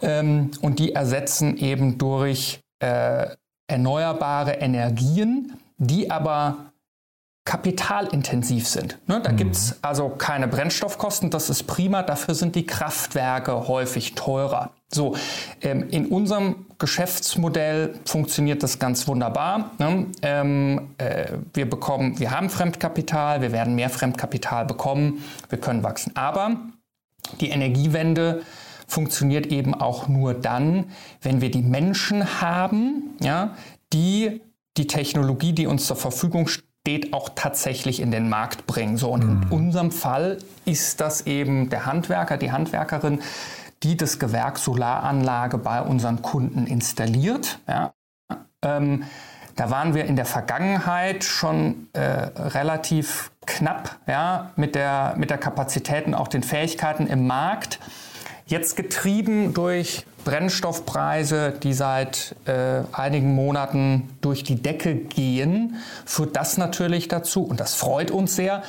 Ähm, 0.00 0.52
und 0.62 0.78
die 0.78 0.94
ersetzen 0.94 1.58
eben 1.58 1.98
durch 1.98 2.60
äh, 2.78 3.26
erneuerbare 3.66 4.52
Energien, 4.52 5.52
die 5.76 6.10
aber 6.10 6.67
kapitalintensiv 7.48 8.68
sind. 8.68 8.98
Ne, 9.06 9.22
da 9.22 9.32
mhm. 9.32 9.36
gibt 9.38 9.56
es 9.56 9.78
also 9.80 10.10
keine 10.10 10.48
Brennstoffkosten, 10.48 11.30
das 11.30 11.48
ist 11.48 11.62
prima, 11.62 12.02
dafür 12.02 12.34
sind 12.34 12.54
die 12.56 12.66
Kraftwerke 12.66 13.68
häufig 13.68 14.14
teurer. 14.14 14.72
So, 14.92 15.16
ähm, 15.62 15.88
in 15.88 16.08
unserem 16.08 16.66
Geschäftsmodell 16.76 17.94
funktioniert 18.04 18.62
das 18.62 18.78
ganz 18.78 19.08
wunderbar. 19.08 19.70
Ne? 19.78 20.08
Ähm, 20.20 20.90
äh, 20.98 21.38
wir 21.54 21.70
bekommen, 21.70 22.20
wir 22.20 22.32
haben 22.32 22.50
Fremdkapital, 22.50 23.40
wir 23.40 23.52
werden 23.52 23.74
mehr 23.74 23.88
Fremdkapital 23.88 24.66
bekommen, 24.66 25.24
wir 25.48 25.58
können 25.58 25.82
wachsen. 25.82 26.14
Aber 26.16 26.54
die 27.40 27.48
Energiewende 27.48 28.42
funktioniert 28.86 29.46
eben 29.46 29.74
auch 29.74 30.06
nur 30.06 30.34
dann, 30.34 30.92
wenn 31.22 31.40
wir 31.40 31.50
die 31.50 31.62
Menschen 31.62 32.42
haben, 32.42 33.16
ja, 33.20 33.54
die 33.94 34.42
die 34.76 34.86
Technologie, 34.86 35.52
die 35.52 35.66
uns 35.66 35.86
zur 35.86 35.96
Verfügung 35.96 36.46
steht, 36.46 36.67
steht, 36.88 37.12
auch 37.12 37.28
tatsächlich 37.34 38.00
in 38.00 38.10
den 38.10 38.30
Markt 38.30 38.66
bringen. 38.66 38.96
So, 38.96 39.10
und 39.10 39.22
mhm. 39.22 39.42
in 39.42 39.48
unserem 39.50 39.90
Fall 39.90 40.38
ist 40.64 41.02
das 41.02 41.26
eben 41.26 41.68
der 41.68 41.84
Handwerker, 41.84 42.38
die 42.38 42.50
Handwerkerin, 42.50 43.20
die 43.82 43.98
das 43.98 44.18
Gewerk 44.18 44.58
Solaranlage 44.58 45.58
bei 45.58 45.82
unseren 45.82 46.22
Kunden 46.22 46.66
installiert. 46.66 47.58
Ja. 47.68 47.92
Ähm, 48.62 49.04
da 49.54 49.70
waren 49.70 49.94
wir 49.94 50.06
in 50.06 50.16
der 50.16 50.24
Vergangenheit 50.24 51.24
schon 51.24 51.88
äh, 51.92 52.00
relativ 52.00 53.32
knapp 53.44 53.98
ja, 54.06 54.52
mit, 54.56 54.74
der, 54.74 55.14
mit 55.18 55.28
der 55.28 55.38
Kapazität 55.38 56.06
und 56.06 56.14
auch 56.14 56.28
den 56.28 56.42
Fähigkeiten 56.42 57.06
im 57.06 57.26
Markt. 57.26 57.80
Jetzt 58.48 58.76
getrieben 58.76 59.52
durch 59.52 60.06
Brennstoffpreise, 60.24 61.52
die 61.62 61.74
seit 61.74 62.34
äh, 62.46 62.80
einigen 62.92 63.34
Monaten 63.34 64.08
durch 64.22 64.42
die 64.42 64.56
Decke 64.56 64.94
gehen, 64.94 65.76
führt 66.06 66.34
das 66.34 66.56
natürlich 66.56 67.08
dazu, 67.08 67.42
und 67.42 67.60
das 67.60 67.74
freut 67.74 68.10
uns 68.10 68.36
sehr, 68.36 68.62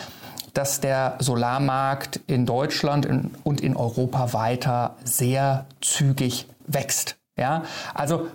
dass 0.53 0.81
der 0.81 1.15
Solarmarkt 1.19 2.19
in 2.27 2.45
Deutschland 2.45 3.07
und 3.45 3.61
in 3.61 3.77
Europa 3.77 4.33
weiter 4.33 4.97
sehr 5.05 5.65
zügig 5.79 6.47
wächst. 6.67 7.15
Ja, 7.37 7.63
also 7.93 8.27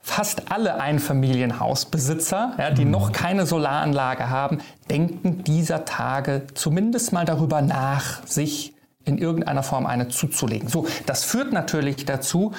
fast 0.00 0.50
alle 0.50 0.80
Einfamilienhausbesitzer, 0.80 2.54
ja, 2.58 2.70
die 2.72 2.84
mhm. 2.84 2.90
noch 2.90 3.12
keine 3.12 3.46
Solaranlage 3.46 4.30
haben, 4.30 4.58
denken 4.90 5.44
dieser 5.44 5.84
Tage 5.84 6.48
zumindest 6.54 7.12
mal 7.12 7.24
darüber 7.24 7.62
nach, 7.62 8.26
sich 8.26 8.74
in 9.08 9.18
irgendeiner 9.18 9.62
Form 9.62 9.86
eine 9.86 10.08
zuzulegen. 10.08 10.68
So, 10.68 10.86
das 11.06 11.24
führt 11.24 11.52
natürlich 11.52 12.04
dazu, 12.04 12.52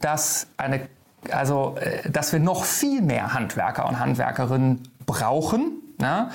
dass 0.00 0.46
eine 0.56 0.88
also, 1.30 1.76
äh, 1.80 2.08
dass 2.10 2.32
wir 2.32 2.40
noch 2.40 2.64
viel 2.64 3.02
mehr 3.02 3.32
Handwerker 3.34 3.88
und 3.88 3.98
Handwerkerinnen 3.98 4.88
brauchen. 5.06 5.80
Ja. 6.00 6.30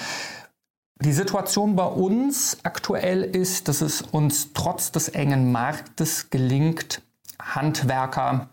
Die 1.02 1.14
Situation 1.14 1.76
bei 1.76 1.86
uns 1.86 2.58
aktuell 2.64 3.24
ist, 3.24 3.68
dass 3.68 3.82
es 3.82 4.02
uns 4.02 4.54
trotz 4.54 4.92
des 4.92 5.10
engen 5.10 5.52
Marktes 5.52 6.30
gelingt, 6.30 7.02
Handwerker 7.40 8.50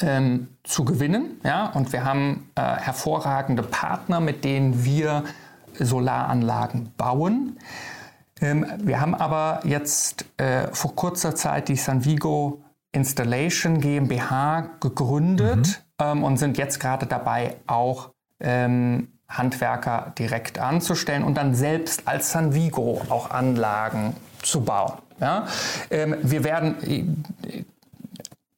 ähm, 0.00 0.48
zu 0.64 0.84
gewinnen. 0.84 1.40
Ja? 1.44 1.66
Und 1.66 1.92
wir 1.92 2.04
haben 2.04 2.50
äh, 2.56 2.60
hervorragende 2.60 3.62
Partner, 3.62 4.20
mit 4.20 4.44
denen 4.44 4.84
wir 4.84 5.24
Solaranlagen 5.78 6.92
bauen. 6.96 7.58
Ähm, 8.40 8.66
wir 8.78 9.00
haben 9.00 9.14
aber 9.14 9.60
jetzt 9.64 10.24
äh, 10.38 10.68
vor 10.72 10.94
kurzer 10.94 11.34
Zeit 11.34 11.68
die 11.68 11.76
Sanvigo 11.76 12.62
Installation 12.92 13.80
GmbH 13.80 14.70
gegründet 14.80 15.82
mhm. 15.98 16.04
ähm, 16.06 16.24
und 16.24 16.36
sind 16.38 16.58
jetzt 16.58 16.78
gerade 16.80 17.06
dabei, 17.06 17.56
auch 17.66 18.10
ähm, 18.40 19.08
Handwerker 19.28 20.12
direkt 20.18 20.58
anzustellen 20.58 21.24
und 21.24 21.34
dann 21.34 21.54
selbst 21.54 22.06
als 22.06 22.30
Sanvigo 22.30 23.02
auch 23.08 23.30
Anlagen 23.30 24.14
zu 24.42 24.62
bauen. 24.62 24.94
Ja? 25.20 25.46
Ähm, 25.90 26.16
wir 26.22 26.44
werden 26.44 26.76
äh, 26.84 27.64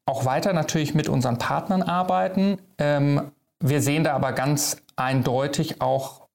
auch 0.05 0.25
weiter 0.25 0.53
natürlich 0.53 0.95
mit 0.95 1.09
unseren 1.09 1.39
Partnern 1.39 1.83
arbeiten. 1.83 2.59
Ähm, 2.79 3.33
wir 3.61 3.81
sehen 3.81 4.05
da 4.05 4.13
aber 4.15 4.33
ganz 4.33 4.77
eindeutig 4.97 5.81
auch 5.81 6.26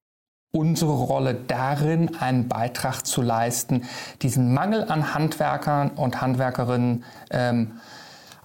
unsere 0.51 0.91
Rolle 0.91 1.33
darin, 1.33 2.15
einen 2.17 2.47
Beitrag 2.47 3.05
zu 3.05 3.21
leisten, 3.21 3.83
diesen 4.21 4.53
Mangel 4.53 4.83
an 4.89 5.13
Handwerkern 5.13 5.91
und 5.91 6.21
Handwerkerinnen 6.21 7.03
ähm, 7.29 7.71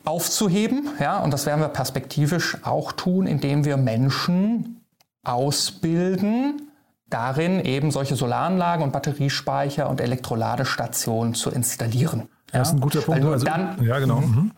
aufzuheben. 0.05 0.89
Ja, 1.01 1.19
und 1.19 1.33
das 1.33 1.47
werden 1.47 1.61
wir 1.61 1.69
perspektivisch 1.69 2.59
auch 2.63 2.93
tun, 2.93 3.27
indem 3.27 3.65
wir 3.65 3.77
Menschen 3.77 4.85
ausbilden, 5.25 6.71
darin 7.11 7.61
eben 7.65 7.91
solche 7.91 8.15
Solaranlagen 8.15 8.85
und 8.85 8.93
Batteriespeicher 8.93 9.89
und 9.89 10.01
Elektroladestationen 10.01 11.35
zu 11.35 11.51
installieren. 11.51 12.29
Ja, 12.53 12.61
das 12.61 12.69
ist 12.69 12.75
ein 12.75 12.81
guter 12.81 13.01
Punkt. 13.01 13.21
Weil 13.21 13.25
nur 13.25 13.33
also, 13.33 13.47
dann, 13.47 13.83
ja, 13.83 13.99
genau. 13.99 14.21
Mhm. 14.21 14.53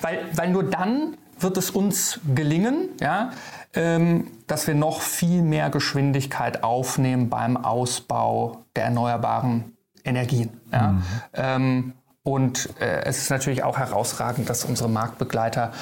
Weil, 0.00 0.20
weil 0.34 0.50
nur 0.50 0.64
dann 0.64 1.16
wird 1.38 1.56
es 1.58 1.70
uns 1.70 2.20
gelingen, 2.34 2.88
ja, 3.00 3.30
dass 3.72 4.66
wir 4.66 4.74
noch 4.74 5.02
viel 5.02 5.42
mehr 5.42 5.70
Geschwindigkeit 5.70 6.64
aufnehmen 6.64 7.28
beim 7.28 7.56
Ausbau 7.56 8.64
der 8.74 8.84
erneuerbaren 8.84 9.76
Energien. 10.04 10.60
Ja. 10.72 10.88
Mhm. 10.88 11.02
Ähm, 11.34 11.92
und 12.28 12.68
äh, 12.80 13.04
es 13.04 13.18
ist 13.18 13.30
natürlich 13.30 13.62
auch 13.62 13.78
herausragend, 13.78 14.50
dass 14.50 14.64
unsere 14.64 14.90
Marktbegleiter 14.90 15.72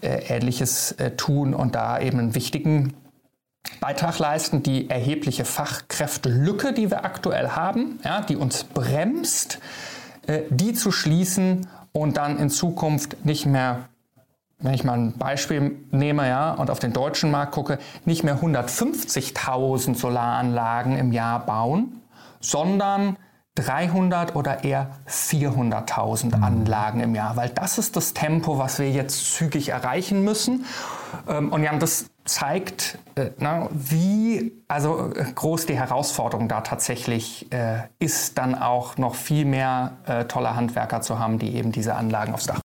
äh, 0.00 0.34
Ähnliches 0.34 0.92
äh, 0.92 1.12
tun 1.12 1.54
und 1.54 1.76
da 1.76 2.00
eben 2.00 2.18
einen 2.18 2.34
wichtigen 2.34 2.94
Beitrag 3.78 4.18
leisten. 4.18 4.64
Die 4.64 4.90
erhebliche 4.90 5.44
Fachkräftelücke, 5.44 6.72
die 6.72 6.90
wir 6.90 7.04
aktuell 7.04 7.50
haben, 7.50 8.00
ja, 8.04 8.20
die 8.20 8.34
uns 8.34 8.64
bremst, 8.64 9.60
äh, 10.26 10.40
die 10.50 10.72
zu 10.72 10.90
schließen 10.90 11.68
und 11.92 12.16
dann 12.16 12.36
in 12.36 12.50
Zukunft 12.50 13.24
nicht 13.24 13.46
mehr, 13.46 13.88
wenn 14.62 14.74
ich 14.74 14.84
mal 14.84 14.98
ein 14.98 15.12
Beispiel 15.18 15.76
nehme 15.90 16.28
ja, 16.28 16.52
und 16.52 16.70
auf 16.70 16.78
den 16.78 16.92
deutschen 16.92 17.30
Markt 17.30 17.52
gucke, 17.52 17.78
nicht 18.04 18.24
mehr 18.24 18.38
150.000 18.38 19.96
Solaranlagen 19.96 20.96
im 20.96 21.12
Jahr 21.12 21.44
bauen, 21.44 22.02
sondern 22.40 23.16
300 23.56 24.34
oder 24.34 24.64
eher 24.64 24.92
400.000 25.06 26.36
mhm. 26.36 26.44
Anlagen 26.44 27.00
im 27.00 27.14
Jahr, 27.14 27.36
weil 27.36 27.50
das 27.50 27.76
ist 27.76 27.96
das 27.96 28.14
Tempo, 28.14 28.58
was 28.58 28.78
wir 28.78 28.90
jetzt 28.90 29.34
zügig 29.34 29.68
erreichen 29.68 30.24
müssen. 30.24 30.64
Ähm, 31.28 31.52
und 31.52 31.62
Jan, 31.62 31.78
das 31.78 32.06
zeigt, 32.24 32.98
äh, 33.14 33.30
wie 33.72 34.52
also 34.68 35.12
äh, 35.14 35.24
groß 35.34 35.66
die 35.66 35.76
Herausforderung 35.76 36.48
da 36.48 36.62
tatsächlich 36.62 37.52
äh, 37.52 37.80
ist, 37.98 38.38
dann 38.38 38.54
auch 38.54 38.96
noch 38.96 39.14
viel 39.14 39.44
mehr 39.44 39.92
tolle 40.28 40.56
Handwerker 40.56 41.02
zu 41.02 41.18
haben, 41.18 41.38
die 41.38 41.54
eben 41.54 41.72
diese 41.72 41.94
Anlagen 41.94 42.32
aufs 42.32 42.46
Dach 42.46 42.61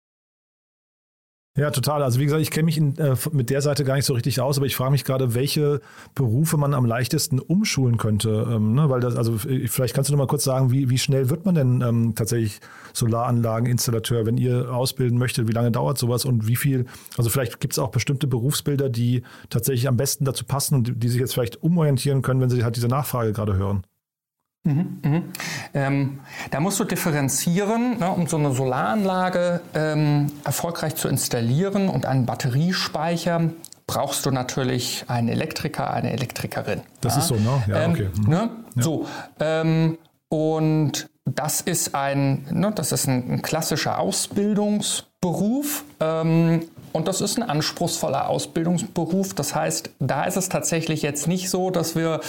ja, 1.55 1.71
total. 1.71 2.03
Also 2.03 2.19
wie 2.19 2.25
gesagt, 2.25 2.41
ich 2.41 2.51
kenne 2.51 2.65
mich 2.65 2.79
in, 2.79 2.97
äh, 2.97 3.15
mit 3.31 3.51
der 3.51 3.61
Seite 3.61 3.85
gar 3.85 3.97
nicht 3.97 4.07
so 4.07 4.15
richtig 4.15 4.41
aus, 4.41 4.57
aber 4.57 4.65
ich 4.65 4.75
frage 4.75 4.91
mich 4.91 5.05
gerade, 5.05 5.35
welche 5.35 5.83
Berufe 6.15 6.57
man 6.57 6.73
am 6.73 6.87
leichtesten 6.87 7.39
umschulen 7.41 7.99
könnte. 7.99 8.47
Ähm, 8.51 8.73
ne? 8.73 8.89
Weil 8.89 9.01
das, 9.01 9.17
also 9.17 9.37
vielleicht 9.37 9.95
kannst 9.95 10.09
du 10.09 10.15
noch 10.15 10.19
mal 10.19 10.27
kurz 10.27 10.45
sagen, 10.45 10.71
wie, 10.71 10.89
wie 10.89 10.97
schnell 10.97 11.29
wird 11.29 11.45
man 11.45 11.55
denn 11.55 11.83
ähm, 11.83 12.15
tatsächlich 12.15 12.61
Solaranlageninstallateur, 12.95 14.25
wenn 14.25 14.39
ihr 14.39 14.75
ausbilden 14.75 15.19
möchtet, 15.19 15.47
wie 15.47 15.53
lange 15.53 15.71
dauert 15.71 15.99
sowas 15.99 16.25
und 16.25 16.47
wie 16.47 16.57
viel, 16.57 16.87
also 17.19 17.29
vielleicht 17.29 17.61
gibt 17.61 17.75
es 17.75 17.79
auch 17.79 17.91
bestimmte 17.91 18.27
Berufsbilder, 18.27 18.89
die 18.89 19.23
tatsächlich 19.51 19.89
am 19.89 19.99
besten 19.99 20.25
dazu 20.25 20.47
passen 20.47 20.77
und 20.77 20.89
die, 20.89 20.95
die 20.95 21.09
sich 21.09 21.21
jetzt 21.21 21.35
vielleicht 21.35 21.63
umorientieren 21.63 22.23
können, 22.23 22.41
wenn 22.41 22.49
sie 22.49 22.65
halt 22.65 22.77
diese 22.77 22.89
Nachfrage 22.89 23.35
gerade 23.35 23.57
hören. 23.57 23.85
Mhm, 24.65 25.01
mhm. 25.03 25.25
Ähm, 25.75 26.21
da 26.51 26.61
musst 26.61 26.79
du 26.79 26.85
differenzieren, 26.85 27.99
ne, 27.99 28.11
um 28.11 28.29
so 28.29 28.37
eine 28.37 28.53
Solaranlage 28.53 29.61
ähm, 29.75 30.31
erfolgreich 30.45 30.95
zu 30.95 31.09
installieren 31.09 31.89
und 31.89 32.07
einen 32.07 32.27
Batteriespeicher 32.27 33.51
brauchst 33.89 34.25
du 34.25 34.31
natürlich 34.31 35.05
einen 35.09 35.29
Elektriker, 35.29 35.93
eine 35.93 36.13
Elektrikerin. 36.13 36.83
Das 37.01 37.15
ja? 37.15 37.21
ist 37.21 37.29
so, 37.29 37.35
ne? 37.35 37.63
Ja, 37.67 37.83
ähm, 37.83 37.91
okay. 37.91 38.09
Mhm. 38.17 38.29
Ne? 38.29 38.51
Ja. 38.77 38.83
So, 38.83 39.07
ähm, 39.41 39.99
und 40.29 41.09
das 41.25 41.61
ist 41.61 41.95
ein, 41.95 42.47
ne, 42.51 42.73
das 42.75 42.93
ist 42.93 43.09
ein, 43.09 43.31
ein 43.31 43.43
klassischer 43.43 43.99
Ausbildungsberuf. 43.99 45.85
Ähm, 46.01 46.63
und 46.93 47.09
das 47.09 47.21
ist 47.21 47.39
ein 47.39 47.43
anspruchsvoller 47.43 48.29
Ausbildungsberuf. 48.29 49.35
Das 49.35 49.55
heißt, 49.55 49.91
da 49.99 50.25
ist 50.25 50.37
es 50.37 50.49
tatsächlich 50.49 51.03
jetzt 51.03 51.27
nicht 51.27 51.49
so, 51.51 51.71
dass 51.71 51.97
wir 51.97 52.21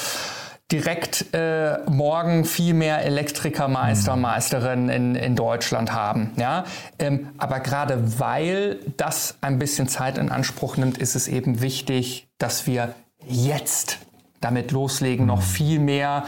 direkt 0.73 1.27
äh, 1.33 1.77
morgen 1.87 2.45
viel 2.45 2.73
mehr 2.73 3.05
Elektriker, 3.05 3.67
Meister, 3.67 4.15
mhm. 4.15 4.23
Meisterinnen 4.23 4.89
in, 4.89 5.15
in 5.15 5.35
Deutschland 5.35 5.93
haben. 5.93 6.31
Ja? 6.35 6.65
Ähm, 6.97 7.29
aber 7.37 7.59
gerade 7.59 8.19
weil 8.19 8.79
das 8.97 9.37
ein 9.41 9.59
bisschen 9.59 9.87
Zeit 9.87 10.17
in 10.17 10.29
Anspruch 10.29 10.75
nimmt, 10.75 10.97
ist 10.97 11.15
es 11.15 11.27
eben 11.27 11.61
wichtig, 11.61 12.27
dass 12.39 12.65
wir 12.65 12.95
jetzt 13.27 13.99
damit 14.41 14.71
loslegen, 14.71 15.27
noch 15.27 15.37
mhm. 15.37 15.43
viel 15.43 15.79
mehr 15.79 16.25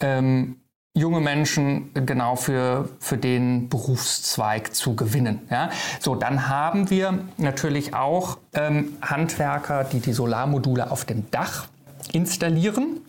ähm, 0.00 0.56
junge 0.94 1.20
Menschen 1.20 1.90
genau 1.94 2.36
für, 2.36 2.90
für 3.00 3.16
den 3.16 3.70
Berufszweig 3.70 4.74
zu 4.74 4.96
gewinnen. 4.96 5.48
Ja? 5.50 5.70
So, 5.98 6.14
dann 6.14 6.46
haben 6.48 6.90
wir 6.90 7.20
natürlich 7.38 7.94
auch 7.94 8.36
ähm, 8.52 8.98
Handwerker, 9.00 9.84
die 9.84 10.00
die 10.00 10.12
Solarmodule 10.12 10.90
auf 10.90 11.06
dem 11.06 11.30
Dach 11.30 11.68
installieren. 12.12 13.00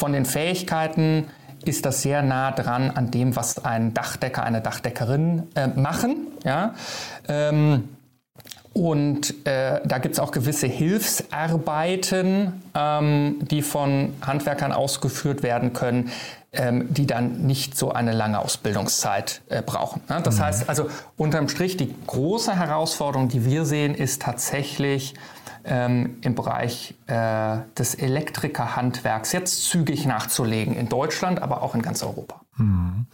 Von 0.00 0.14
den 0.14 0.24
Fähigkeiten 0.24 1.26
ist 1.66 1.84
das 1.84 2.00
sehr 2.00 2.22
nah 2.22 2.52
dran 2.52 2.90
an 2.90 3.10
dem, 3.10 3.36
was 3.36 3.62
ein 3.66 3.92
Dachdecker, 3.92 4.42
eine 4.42 4.62
Dachdeckerin 4.62 5.42
äh, 5.54 5.66
machen. 5.66 6.28
Ja? 6.42 6.74
Ähm, 7.28 7.90
und 8.72 9.46
äh, 9.46 9.80
da 9.84 9.98
gibt 9.98 10.14
es 10.14 10.20
auch 10.20 10.30
gewisse 10.30 10.66
Hilfsarbeiten, 10.66 12.62
ähm, 12.74 13.38
die 13.40 13.62
von 13.62 14.14
Handwerkern 14.22 14.72
ausgeführt 14.72 15.42
werden 15.42 15.72
können, 15.72 16.10
ähm, 16.52 16.92
die 16.92 17.06
dann 17.06 17.46
nicht 17.46 17.76
so 17.76 17.92
eine 17.92 18.12
lange 18.12 18.38
Ausbildungszeit 18.38 19.42
äh, 19.48 19.62
brauchen. 19.62 20.02
Ne? 20.08 20.20
Das 20.22 20.38
mhm. 20.38 20.42
heißt 20.42 20.68
also 20.68 20.88
unterm 21.16 21.48
Strich, 21.48 21.76
die 21.76 21.94
große 22.06 22.56
Herausforderung, 22.56 23.28
die 23.28 23.44
wir 23.44 23.64
sehen, 23.64 23.94
ist 23.94 24.22
tatsächlich, 24.22 25.14
ähm, 25.64 26.18
im 26.22 26.34
Bereich 26.34 26.94
äh, 27.06 27.58
des 27.76 27.94
Elektrikerhandwerks 27.94 29.32
jetzt 29.32 29.68
zügig 29.68 30.06
nachzulegen 30.06 30.74
in 30.74 30.88
Deutschland, 30.88 31.42
aber 31.42 31.62
auch 31.62 31.74
in 31.74 31.82
ganz 31.82 32.02
Europa. 32.02 32.40
Hm. 32.56 33.06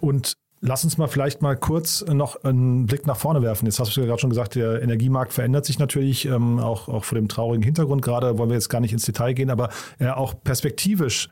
Und 0.00 0.34
Lass 0.64 0.84
uns 0.84 0.96
mal 0.96 1.08
vielleicht 1.08 1.42
mal 1.42 1.56
kurz 1.56 2.04
noch 2.06 2.44
einen 2.44 2.86
Blick 2.86 3.04
nach 3.04 3.16
vorne 3.16 3.42
werfen. 3.42 3.66
Jetzt 3.66 3.80
hast 3.80 3.96
du 3.96 4.00
ja 4.00 4.06
gerade 4.06 4.20
schon 4.20 4.30
gesagt, 4.30 4.54
der 4.54 4.80
Energiemarkt 4.80 5.32
verändert 5.32 5.64
sich 5.64 5.80
natürlich, 5.80 6.24
ähm, 6.26 6.60
auch, 6.60 6.88
auch 6.88 7.02
vor 7.02 7.16
dem 7.18 7.26
traurigen 7.26 7.64
Hintergrund 7.64 8.00
gerade, 8.00 8.38
wollen 8.38 8.48
wir 8.48 8.54
jetzt 8.54 8.68
gar 8.68 8.80
nicht 8.80 8.92
ins 8.92 9.04
Detail 9.04 9.32
gehen, 9.32 9.50
aber 9.50 9.70
äh, 9.98 10.06
auch 10.06 10.34
perspektivisch 10.44 11.30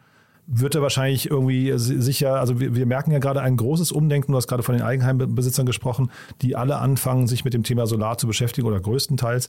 wird 0.49 0.75
er 0.75 0.83
wahrscheinlich 0.83 1.31
irgendwie 1.31 1.73
sicher, 1.77 2.41
also 2.41 2.59
wir, 2.59 2.75
wir, 2.75 2.87
merken 2.87 3.13
ja 3.13 3.21
gerade 3.21 3.41
ein 3.41 3.57
großes 3.57 3.93
Umdenken, 3.93 4.33
du 4.33 4.37
hast 4.37 4.49
gerade 4.49 4.65
von 4.65 4.75
den 4.75 4.83
Eigenheimbesitzern 4.83 5.65
gesprochen, 5.65 6.11
die 6.43 6.57
alle 6.57 6.79
anfangen, 6.79 7.29
sich 7.29 7.45
mit 7.45 7.55
dem 7.55 7.63
Thema 7.63 7.87
Solar 7.87 8.19
zu 8.19 8.27
beschäftigen 8.27 8.67
oder 8.67 8.81
größtenteils. 8.81 9.49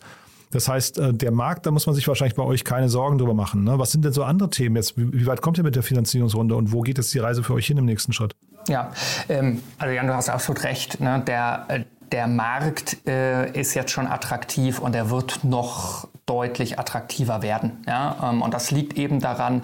Das 0.51 0.67
heißt, 0.67 0.99
äh, 0.99 1.11
der 1.11 1.31
Markt, 1.31 1.65
da 1.65 1.71
muss 1.71 1.87
man 1.87 1.95
sich 1.95 2.07
wahrscheinlich 2.07 2.35
bei 2.35 2.43
euch 2.43 2.63
keine 2.63 2.87
Sorgen 2.87 3.17
drüber 3.17 3.33
machen. 3.33 3.63
Ne? 3.63 3.79
Was 3.79 3.91
sind 3.91 4.05
denn 4.05 4.13
so 4.13 4.23
andere 4.23 4.51
Themen 4.51 4.75
jetzt? 4.75 4.93
Wie 4.95 5.25
weit 5.25 5.41
kommt 5.41 5.57
ihr 5.57 5.63
mit 5.63 5.75
der 5.75 5.81
Finanzierungsrunde 5.81 6.55
und 6.55 6.71
wo 6.71 6.81
geht 6.81 6.99
jetzt 6.99 7.11
die 7.15 7.19
Reise 7.19 7.41
für 7.41 7.53
euch 7.53 7.65
hin 7.65 7.77
im 7.77 7.85
nächsten 7.85 8.13
Schritt? 8.13 8.35
Ja, 8.67 8.91
ähm, 9.29 9.63
also 9.77 9.93
Jan, 9.93 10.07
du 10.07 10.15
hast 10.15 10.29
absolut 10.29 10.63
recht. 10.63 10.99
Ne? 10.99 11.21
Der, 11.25 11.85
der 12.11 12.27
Markt 12.27 13.07
äh, 13.07 13.51
ist 13.51 13.73
jetzt 13.73 13.91
schon 13.91 14.07
attraktiv 14.07 14.79
und 14.79 14.95
er 14.95 15.09
wird 15.09 15.43
noch 15.43 16.07
deutlich 16.25 16.79
attraktiver 16.79 17.41
werden. 17.41 17.83
Ja? 17.87 18.31
Ähm, 18.31 18.41
und 18.41 18.53
das 18.53 18.71
liegt 18.71 18.97
eben 18.97 19.19
daran, 19.19 19.63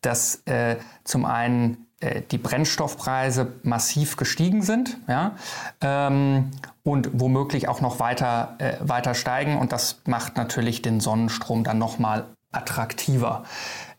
dass 0.00 0.42
äh, 0.46 0.76
zum 1.04 1.24
einen 1.24 1.86
äh, 2.00 2.22
die 2.30 2.38
Brennstoffpreise 2.38 3.52
massiv 3.62 4.16
gestiegen 4.16 4.62
sind 4.62 4.98
ja? 5.08 5.32
Ähm, 5.80 6.50
und 6.82 7.10
womöglich 7.12 7.68
auch 7.68 7.80
noch 7.80 8.00
weiter, 8.00 8.56
äh, 8.58 8.74
weiter 8.80 9.14
steigen. 9.14 9.56
Und 9.58 9.72
das 9.72 10.02
macht 10.06 10.36
natürlich 10.36 10.82
den 10.82 11.00
Sonnenstrom 11.00 11.62
dann 11.64 11.78
nochmal 11.78 12.26
attraktiver. 12.50 13.44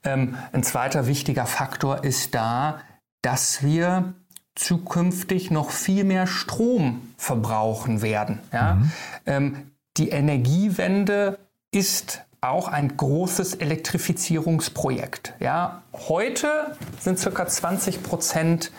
Ähm, 0.03 0.37
ein 0.51 0.63
zweiter 0.63 1.07
wichtiger 1.07 1.45
Faktor 1.45 2.03
ist 2.03 2.35
da, 2.35 2.79
dass 3.21 3.63
wir 3.63 4.13
zukünftig 4.55 5.51
noch 5.51 5.71
viel 5.71 6.03
mehr 6.03 6.27
Strom 6.27 7.13
verbrauchen 7.17 8.01
werden. 8.01 8.39
Ja? 8.51 8.75
Mhm. 8.75 8.91
Ähm, 9.25 9.71
die 9.97 10.09
Energiewende 10.09 11.39
ist 11.71 12.21
auch 12.41 12.67
ein 12.67 12.97
großes 12.97 13.55
Elektrifizierungsprojekt. 13.55 15.33
Ja? 15.39 15.83
Heute 16.07 16.75
sind 16.99 17.19
ca. 17.19 17.47
20 17.47 18.03
Prozent 18.03 18.71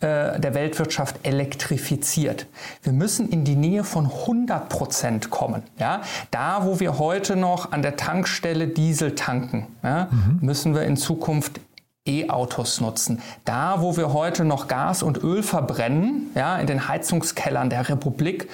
äh, 0.00 0.40
der 0.40 0.54
Weltwirtschaft 0.54 1.16
elektrifiziert. 1.24 2.46
Wir 2.82 2.92
müssen 2.92 3.28
in 3.28 3.44
die 3.44 3.56
Nähe 3.56 3.84
von 3.84 4.06
100 4.06 4.68
Prozent 4.68 5.28
kommen. 5.28 5.62
Ja? 5.78 6.02
Da, 6.30 6.64
wo 6.64 6.80
wir 6.80 6.98
heute 6.98 7.36
noch 7.36 7.72
an 7.72 7.82
der 7.82 7.96
Tankstelle 7.96 8.68
Diesel 8.68 9.14
tanken, 9.14 9.66
ja, 9.82 10.08
mhm. 10.10 10.38
müssen 10.40 10.74
wir 10.74 10.82
in 10.82 10.96
Zukunft 10.96 11.60
E-Autos 12.10 12.80
nutzen. 12.80 13.20
Da, 13.44 13.80
wo 13.80 13.96
wir 13.96 14.12
heute 14.12 14.44
noch 14.44 14.68
Gas 14.68 15.02
und 15.02 15.22
Öl 15.22 15.42
verbrennen, 15.42 16.30
ja, 16.34 16.58
in 16.58 16.66
den 16.66 16.88
Heizungskellern 16.88 17.70
der 17.70 17.88
Republik, 17.88 18.48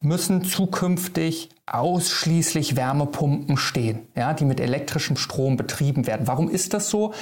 müssen 0.00 0.44
zukünftig 0.44 1.50
ausschließlich 1.66 2.76
Wärmepumpen 2.76 3.56
stehen, 3.56 4.06
ja, 4.14 4.34
die 4.34 4.44
mit 4.44 4.60
elektrischem 4.60 5.16
Strom 5.16 5.56
betrieben 5.56 6.06
werden. 6.06 6.26
Warum 6.26 6.48
ist 6.48 6.74
das 6.74 6.88
so? 6.90 7.12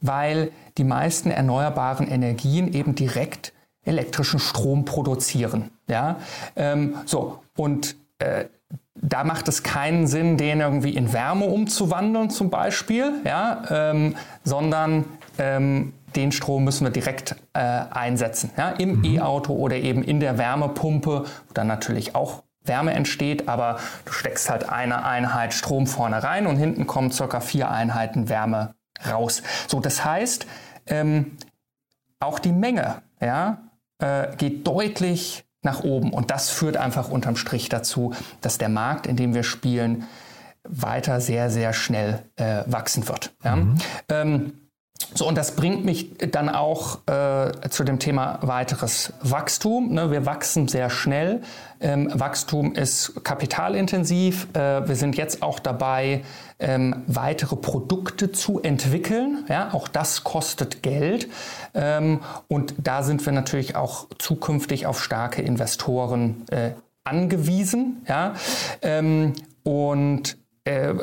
Weil 0.00 0.50
die 0.76 0.84
meisten 0.84 1.30
erneuerbaren 1.30 2.06
Energien 2.06 2.72
eben 2.72 2.94
direkt 2.94 3.52
elektrischen 3.84 4.40
Strom 4.40 4.84
produzieren. 4.84 5.70
Ja? 5.88 6.16
Ähm, 6.56 6.96
so, 7.06 7.40
und 7.56 7.96
äh, 8.18 8.46
da 8.94 9.24
macht 9.24 9.48
es 9.48 9.62
keinen 9.62 10.06
Sinn, 10.06 10.36
den 10.36 10.60
irgendwie 10.60 10.90
in 10.90 11.12
Wärme 11.12 11.44
umzuwandeln 11.46 12.30
zum 12.30 12.50
Beispiel, 12.50 13.12
ja? 13.24 13.62
Ähm, 13.70 14.16
sondern 14.42 15.04
ähm, 15.38 15.92
den 16.14 16.32
Strom 16.32 16.64
müssen 16.64 16.84
wir 16.84 16.90
direkt 16.90 17.36
äh, 17.52 17.58
einsetzen. 17.58 18.50
Ja? 18.56 18.70
Im 18.70 18.98
mhm. 18.98 19.04
E-Auto 19.04 19.54
oder 19.54 19.76
eben 19.76 20.02
in 20.02 20.20
der 20.20 20.38
Wärmepumpe, 20.38 21.24
wo 21.48 21.54
dann 21.54 21.66
natürlich 21.66 22.14
auch 22.14 22.42
Wärme 22.64 22.92
entsteht, 22.92 23.48
aber 23.48 23.78
du 24.04 24.12
steckst 24.12 24.50
halt 24.50 24.68
eine 24.68 25.04
Einheit 25.04 25.54
Strom 25.54 25.86
vorne 25.86 26.22
rein 26.22 26.46
und 26.46 26.56
hinten 26.56 26.86
kommen 26.86 27.12
circa 27.12 27.40
vier 27.40 27.70
Einheiten 27.70 28.28
Wärme 28.28 28.74
raus. 29.08 29.42
So, 29.68 29.80
das 29.80 30.04
heißt, 30.04 30.46
ähm, 30.86 31.36
auch 32.18 32.38
die 32.38 32.52
Menge 32.52 33.02
ja, 33.20 33.58
äh, 33.98 34.34
geht 34.36 34.66
deutlich 34.66 35.44
nach 35.62 35.84
oben 35.84 36.12
und 36.12 36.30
das 36.30 36.48
führt 36.50 36.76
einfach 36.76 37.08
unterm 37.08 37.36
Strich 37.36 37.68
dazu, 37.68 38.14
dass 38.40 38.58
der 38.58 38.68
Markt, 38.68 39.06
in 39.06 39.16
dem 39.16 39.34
wir 39.34 39.42
spielen, 39.42 40.04
weiter 40.64 41.20
sehr, 41.20 41.50
sehr 41.50 41.72
schnell 41.72 42.22
äh, 42.36 42.62
wachsen 42.66 43.06
wird. 43.08 43.34
Ja? 43.44 43.56
Mhm. 43.56 43.78
Ähm, 44.08 44.52
so, 45.14 45.26
und 45.26 45.36
das 45.36 45.56
bringt 45.56 45.84
mich 45.84 46.16
dann 46.18 46.48
auch 46.48 46.98
äh, 47.06 47.68
zu 47.70 47.84
dem 47.84 47.98
Thema 47.98 48.38
weiteres 48.42 49.12
Wachstum. 49.22 49.92
Ne? 49.92 50.10
Wir 50.10 50.26
wachsen 50.26 50.68
sehr 50.68 50.90
schnell. 50.90 51.42
Ähm, 51.80 52.10
Wachstum 52.12 52.74
ist 52.74 53.24
kapitalintensiv. 53.24 54.48
Äh, 54.54 54.86
wir 54.86 54.96
sind 54.96 55.16
jetzt 55.16 55.42
auch 55.42 55.58
dabei, 55.58 56.22
ähm, 56.58 57.02
weitere 57.06 57.56
Produkte 57.56 58.32
zu 58.32 58.60
entwickeln. 58.60 59.44
Ja, 59.48 59.72
auch 59.72 59.88
das 59.88 60.24
kostet 60.24 60.82
Geld. 60.82 61.28
Ähm, 61.74 62.20
und 62.48 62.74
da 62.78 63.02
sind 63.02 63.24
wir 63.24 63.32
natürlich 63.32 63.76
auch 63.76 64.08
zukünftig 64.18 64.86
auf 64.86 65.02
starke 65.02 65.42
Investoren 65.42 66.46
äh, 66.50 66.72
angewiesen. 67.04 68.02
Ja? 68.08 68.34
Ähm, 68.82 69.34
und 69.62 70.36
äh, 70.64 70.94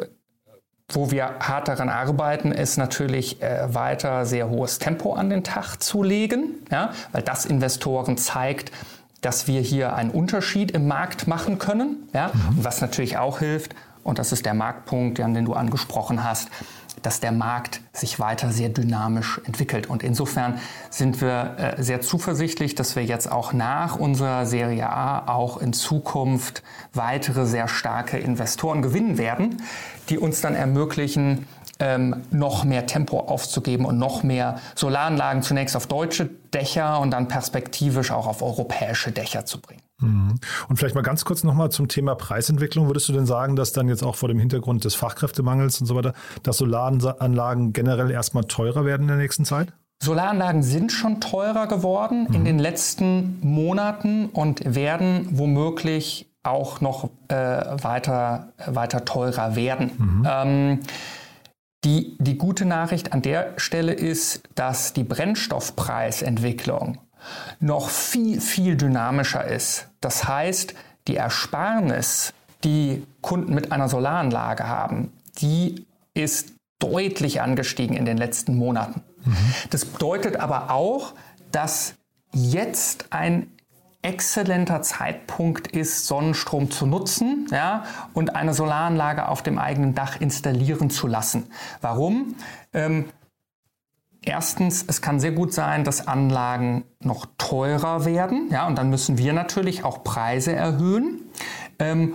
wo 0.90 1.12
wir 1.12 1.40
hart 1.40 1.68
daran 1.68 1.90
arbeiten, 1.90 2.52
ist 2.52 2.78
natürlich 2.78 3.42
äh, 3.42 3.74
weiter 3.74 4.26
sehr 4.26 4.50
hohes 4.50 4.80
Tempo 4.80 5.14
an 5.14 5.30
den 5.30 5.44
Tag 5.44 5.78
zu 5.78 6.04
legen, 6.04 6.66
ja, 6.72 6.92
weil 7.12 7.22
das 7.22 7.46
Investoren 7.46 8.18
zeigt, 8.18 8.72
dass 9.22 9.48
wir 9.48 9.62
hier 9.62 9.96
einen 9.96 10.12
Unterschied 10.12 10.72
im 10.72 10.88
Markt 10.88 11.28
machen 11.28 11.58
können. 11.58 12.10
Ja, 12.14 12.32
mhm. 12.34 12.64
was 12.64 12.82
natürlich 12.82 13.18
auch 13.18 13.40
hilft, 13.40 13.76
und 14.04 14.20
das 14.20 14.32
ist 14.34 14.46
der 14.46 14.54
Marktpunkt, 14.54 15.20
an 15.22 15.34
den 15.34 15.46
du 15.46 15.54
angesprochen 15.54 16.24
hast, 16.24 16.50
dass 17.04 17.20
der 17.20 17.32
Markt 17.32 17.82
sich 17.92 18.20
weiter 18.20 18.52
sehr 18.52 18.70
dynamisch 18.70 19.40
entwickelt. 19.46 19.88
Und 19.88 20.02
insofern 20.02 20.60
sind 20.90 21.22
wir 21.22 21.56
äh, 21.78 21.84
sehr 21.84 22.02
zuversichtlich, 22.02 22.74
dass 22.74 22.96
wir 22.96 23.04
jetzt 23.04 23.32
auch 23.32 23.54
nach 23.54 23.98
unserer 23.98 24.46
Serie 24.46 24.90
A 24.90 25.28
auch 25.28 25.58
in 25.58 25.74
Zukunft 25.74 26.64
weitere 26.94 27.46
sehr 27.46 27.68
starke 27.68 28.18
Investoren 28.18 28.82
gewinnen 28.82 29.18
werden, 29.18 29.62
die 30.10 30.18
uns 30.18 30.42
dann 30.42 30.56
ermöglichen, 30.56 31.46
ähm, 31.80 32.24
noch 32.32 32.64
mehr 32.64 32.86
Tempo 32.86 33.20
aufzugeben 33.20 33.86
und 33.86 33.98
noch 33.98 34.24
mehr 34.24 34.60
Solaranlagen 34.76 35.42
zunächst 35.42 35.76
auf 35.76 35.88
deutsche 35.88 36.30
Dächer 36.54 37.00
und 37.00 37.12
dann 37.12 37.28
perspektivisch 37.28 38.12
auch 38.12 38.28
auf 38.28 38.42
europäische 38.42 39.12
Dächer 39.12 39.46
zu 39.46 39.60
bringen. 39.60 39.82
Mhm. 40.04 40.36
Und 40.70 40.78
vielleicht 40.78 40.96
mal 40.96 41.02
ganz 41.02 41.26
kurz 41.26 41.44
nochmal 41.44 41.72
zum 41.72 41.88
Thema 41.88 42.16
Preisentwicklung. 42.16 42.88
Würdest 42.88 43.10
du 43.10 43.14
denn 43.14 43.26
sagen, 43.26 43.56
dass 43.56 43.74
dann 43.74 43.88
jetzt 43.88 44.04
auch 44.04 44.16
vor 44.16 44.30
dem 44.30 44.40
Hintergrund 44.40 44.84
des 44.86 44.96
Fachkräftemangels 44.96 45.82
und 45.82 45.88
so 45.88 45.96
weiter, 45.96 46.14
dass 46.44 46.58
Solaranlagen 46.58 47.74
generell 47.74 48.12
erstmal 48.12 48.44
teurer 48.46 48.86
werden 48.86 49.04
in 49.04 49.08
der 49.10 49.18
nächsten 49.18 49.46
Zeit? 49.46 49.74
Solaranlagen 50.02 50.64
sind 50.64 50.92
schon 50.92 51.22
teurer 51.22 51.68
geworden 51.68 52.28
mhm. 52.28 52.36
in 52.36 52.46
den 52.46 52.60
letzten 52.60 53.40
Monaten 53.42 54.28
und 54.28 54.76
werden 54.76 55.28
womöglich 55.32 56.30
auch 56.44 56.82
noch 56.82 57.10
äh, 57.30 57.36
weiter, 57.36 58.52
weiter 58.66 59.06
teurer 59.06 59.56
werden. 59.56 59.92
Mhm. 59.98 60.28
Ähm, 60.30 60.80
die, 61.86 62.18
die 62.20 62.38
gute 62.38 62.66
Nachricht 62.66 63.14
an 63.14 63.22
der 63.22 63.54
Stelle 63.58 63.94
ist, 63.94 64.44
dass 64.56 64.94
die 64.94 65.04
Brennstoffpreisentwicklung 65.04 66.98
noch 67.60 67.90
viel, 67.90 68.42
viel 68.42 68.76
dynamischer 68.76 69.46
ist. 69.46 69.88
Das 70.02 70.28
heißt, 70.28 70.74
die 71.08 71.16
Ersparnis, 71.16 72.34
die 72.64 73.06
Kunden 73.22 73.54
mit 73.54 73.72
einer 73.72 73.90
Solaranlage 73.90 74.68
haben, 74.68 75.12
die 75.40 75.86
ist 76.14 76.54
deutlich 76.80 77.42
angestiegen 77.42 77.96
in 77.96 78.06
den 78.06 78.18
letzten 78.18 78.56
Monaten. 78.56 79.02
Mhm. 79.26 79.36
Das 79.70 79.86
bedeutet 79.86 80.38
aber 80.38 80.72
auch, 80.72 81.14
dass 81.52 81.96
jetzt 82.34 83.08
ein 83.12 83.48
exzellenter 84.02 84.82
Zeitpunkt 84.82 85.68
ist, 85.68 86.08
Sonnenstrom 86.08 86.70
zu 86.70 86.86
nutzen 86.86 87.48
ja, 87.52 87.86
und 88.14 88.36
eine 88.36 88.54
Solaranlage 88.54 89.30
auf 89.30 89.42
dem 89.42 89.58
eigenen 89.58 89.96
Dach 89.96 90.20
installieren 90.20 90.90
zu 90.90 91.08
lassen. 91.08 91.48
Warum? 91.80 92.36
Ähm, 92.74 93.06
Erstens, 94.26 94.86
es 94.88 95.02
kann 95.02 95.20
sehr 95.20 95.32
gut 95.32 95.54
sein, 95.54 95.84
dass 95.84 96.08
Anlagen 96.08 96.86
noch 97.00 97.26
teurer 97.38 98.06
werden, 98.06 98.50
ja, 98.52 98.68
und 98.68 98.78
dann 98.78 98.90
müssen 98.90 99.18
wir 99.18 99.34
natürlich 99.34 99.84
auch 99.84 100.04
Preise 100.04 100.54
erhöhen. 100.54 101.20
Ähm, 101.80 102.14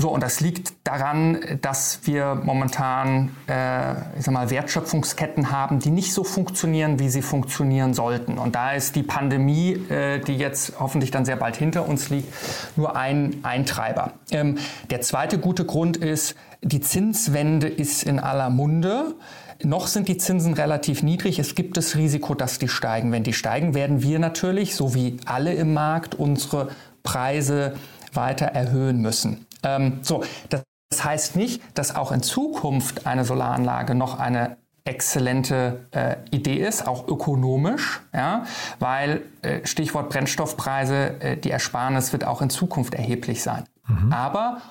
so, 0.00 0.10
und 0.10 0.22
das 0.22 0.38
liegt 0.38 0.74
daran, 0.84 1.58
dass 1.60 2.00
wir 2.04 2.36
momentan 2.36 3.34
äh, 3.48 3.94
ich 4.16 4.24
sag 4.24 4.32
mal, 4.32 4.48
Wertschöpfungsketten 4.48 5.50
haben, 5.50 5.80
die 5.80 5.90
nicht 5.90 6.14
so 6.14 6.22
funktionieren, 6.22 7.00
wie 7.00 7.08
sie 7.08 7.20
funktionieren 7.20 7.94
sollten. 7.94 8.38
Und 8.38 8.54
da 8.54 8.74
ist 8.74 8.94
die 8.94 9.02
Pandemie, 9.02 9.72
äh, 9.90 10.20
die 10.20 10.36
jetzt 10.36 10.74
hoffentlich 10.78 11.10
dann 11.10 11.24
sehr 11.24 11.34
bald 11.34 11.56
hinter 11.56 11.88
uns 11.88 12.10
liegt, 12.10 12.32
nur 12.76 12.94
ein 12.94 13.40
Eintreiber. 13.42 14.12
Ähm, 14.30 14.58
der 14.90 15.00
zweite 15.00 15.40
gute 15.40 15.64
Grund 15.64 15.96
ist, 15.96 16.36
die 16.62 16.80
Zinswende 16.80 17.66
ist 17.66 18.04
in 18.04 18.20
aller 18.20 18.50
Munde. 18.50 19.16
Noch 19.62 19.88
sind 19.88 20.08
die 20.08 20.18
Zinsen 20.18 20.54
relativ 20.54 21.02
niedrig. 21.02 21.38
Es 21.38 21.54
gibt 21.54 21.76
das 21.76 21.96
Risiko, 21.96 22.34
dass 22.34 22.58
die 22.58 22.68
steigen. 22.68 23.10
Wenn 23.10 23.24
die 23.24 23.32
steigen, 23.32 23.74
werden 23.74 24.02
wir 24.02 24.18
natürlich, 24.18 24.76
so 24.76 24.94
wie 24.94 25.16
alle 25.26 25.52
im 25.54 25.74
Markt, 25.74 26.14
unsere 26.14 26.70
Preise 27.02 27.74
weiter 28.12 28.46
erhöhen 28.46 29.00
müssen. 29.00 29.46
Ähm, 29.62 29.98
so, 30.02 30.22
das 30.48 30.62
heißt 31.04 31.36
nicht, 31.36 31.62
dass 31.74 31.94
auch 31.94 32.12
in 32.12 32.22
Zukunft 32.22 33.06
eine 33.06 33.24
Solaranlage 33.24 33.94
noch 33.94 34.18
eine 34.18 34.56
exzellente 34.84 35.86
äh, 35.90 36.16
Idee 36.30 36.66
ist, 36.66 36.86
auch 36.86 37.06
ökonomisch, 37.08 38.00
ja, 38.14 38.44
weil 38.78 39.22
äh, 39.42 39.66
Stichwort 39.66 40.08
Brennstoffpreise, 40.08 41.20
äh, 41.20 41.36
die 41.36 41.50
Ersparnis 41.50 42.12
wird 42.12 42.24
auch 42.24 42.40
in 42.40 42.48
Zukunft 42.48 42.94
erheblich 42.94 43.42
sein. 43.42 43.64
Mhm. 43.86 44.12
Aber 44.12 44.62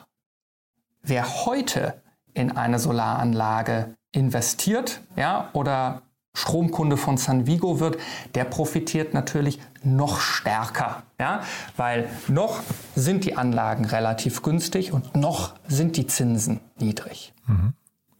wer 1.03 1.45
heute 1.45 2.01
in 2.33 2.55
eine 2.57 2.79
Solaranlage 2.79 3.95
investiert 4.17 5.01
ja, 5.15 5.49
oder 5.53 6.01
Stromkunde 6.33 6.97
von 6.97 7.17
Sanvigo 7.17 7.79
wird, 7.79 7.97
der 8.35 8.43
profitiert 8.43 9.13
natürlich 9.13 9.59
noch 9.83 10.19
stärker, 10.19 11.03
ja, 11.19 11.41
weil 11.77 12.09
noch 12.27 12.59
sind 12.95 13.25
die 13.25 13.35
Anlagen 13.35 13.85
relativ 13.85 14.43
günstig 14.43 14.91
und 14.91 15.15
noch 15.15 15.53
sind 15.67 15.97
die 15.97 16.07
Zinsen 16.07 16.59
niedrig. 16.77 17.33
Mhm. 17.47 17.73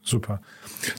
Super. 0.07 0.39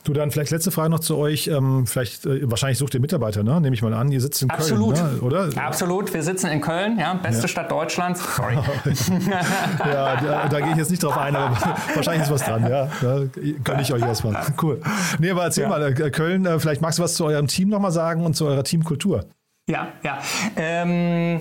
Du 0.04 0.12
dann 0.12 0.30
vielleicht 0.30 0.50
letzte 0.50 0.70
Frage 0.70 0.90
noch 0.90 1.00
zu 1.00 1.16
euch. 1.16 1.46
Ähm, 1.48 1.86
vielleicht 1.86 2.26
äh, 2.26 2.50
wahrscheinlich 2.50 2.76
sucht 2.76 2.92
ihr 2.92 3.00
Mitarbeiter, 3.00 3.42
ne? 3.42 3.58
Nehme 3.60 3.74
ich 3.74 3.80
mal 3.80 3.94
an. 3.94 4.12
Ihr 4.12 4.20
sitzt 4.20 4.42
in 4.42 4.50
Absolut. 4.50 4.96
Köln, 4.96 5.14
ne? 5.14 5.20
oder? 5.22 5.48
Absolut. 5.56 6.12
Wir 6.12 6.22
sitzen 6.22 6.48
in 6.48 6.60
Köln, 6.60 6.98
ja, 6.98 7.14
beste 7.14 7.42
Ja. 7.42 7.48
Stadt 7.48 7.70
Deutschlands. 7.70 8.22
Sorry. 8.36 8.54
ja, 9.80 10.16
da, 10.20 10.48
da 10.48 10.60
gehe 10.60 10.72
ich 10.72 10.76
jetzt 10.76 10.90
nicht 10.90 11.02
drauf 11.02 11.16
ein, 11.16 11.34
aber 11.34 11.56
wahrscheinlich 11.94 12.24
ist 12.24 12.30
was 12.30 12.44
dran, 12.44 12.68
ja. 12.68 12.88
Da 13.00 13.22
gönne 13.64 13.82
ich 13.82 13.92
euch 13.92 14.02
erstmal. 14.02 14.28
Cool. 14.60 14.80
Nee, 15.18 15.30
aber 15.30 15.44
erzähl 15.44 15.64
Ja. 15.64 15.68
mal, 15.70 15.82
äh, 15.82 16.10
Köln, 16.10 16.44
äh, 16.44 16.58
vielleicht 16.58 16.82
magst 16.82 16.98
du 16.98 17.02
was 17.02 17.14
zu 17.14 17.24
eurem 17.24 17.46
Team 17.46 17.68
nochmal 17.68 17.92
sagen 17.92 18.26
und 18.26 18.34
zu 18.34 18.44
eurer 18.46 18.64
Teamkultur. 18.64 19.24
Ja, 19.68 19.88
ja. 20.02 20.18
Ähm, 20.56 21.38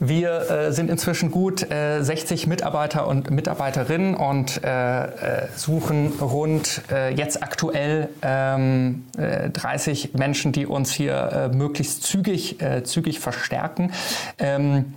wir 0.00 0.50
äh, 0.50 0.72
sind 0.72 0.90
inzwischen 0.90 1.30
gut 1.30 1.70
äh, 1.70 2.02
60 2.02 2.46
Mitarbeiter 2.46 3.06
und 3.06 3.30
Mitarbeiterinnen 3.30 4.14
und 4.14 4.62
äh, 4.64 5.04
äh, 5.04 5.48
suchen 5.54 6.08
rund 6.20 6.82
äh, 6.90 7.14
jetzt 7.14 7.42
aktuell 7.42 8.08
ähm, 8.22 9.04
äh, 9.16 9.50
30 9.50 10.14
Menschen, 10.14 10.52
die 10.52 10.66
uns 10.66 10.92
hier 10.92 11.50
möglichst 11.54 12.02
zügig, 12.02 12.58
zügig 12.84 13.20
verstärken. 13.20 13.92
Ähm, 14.38 14.94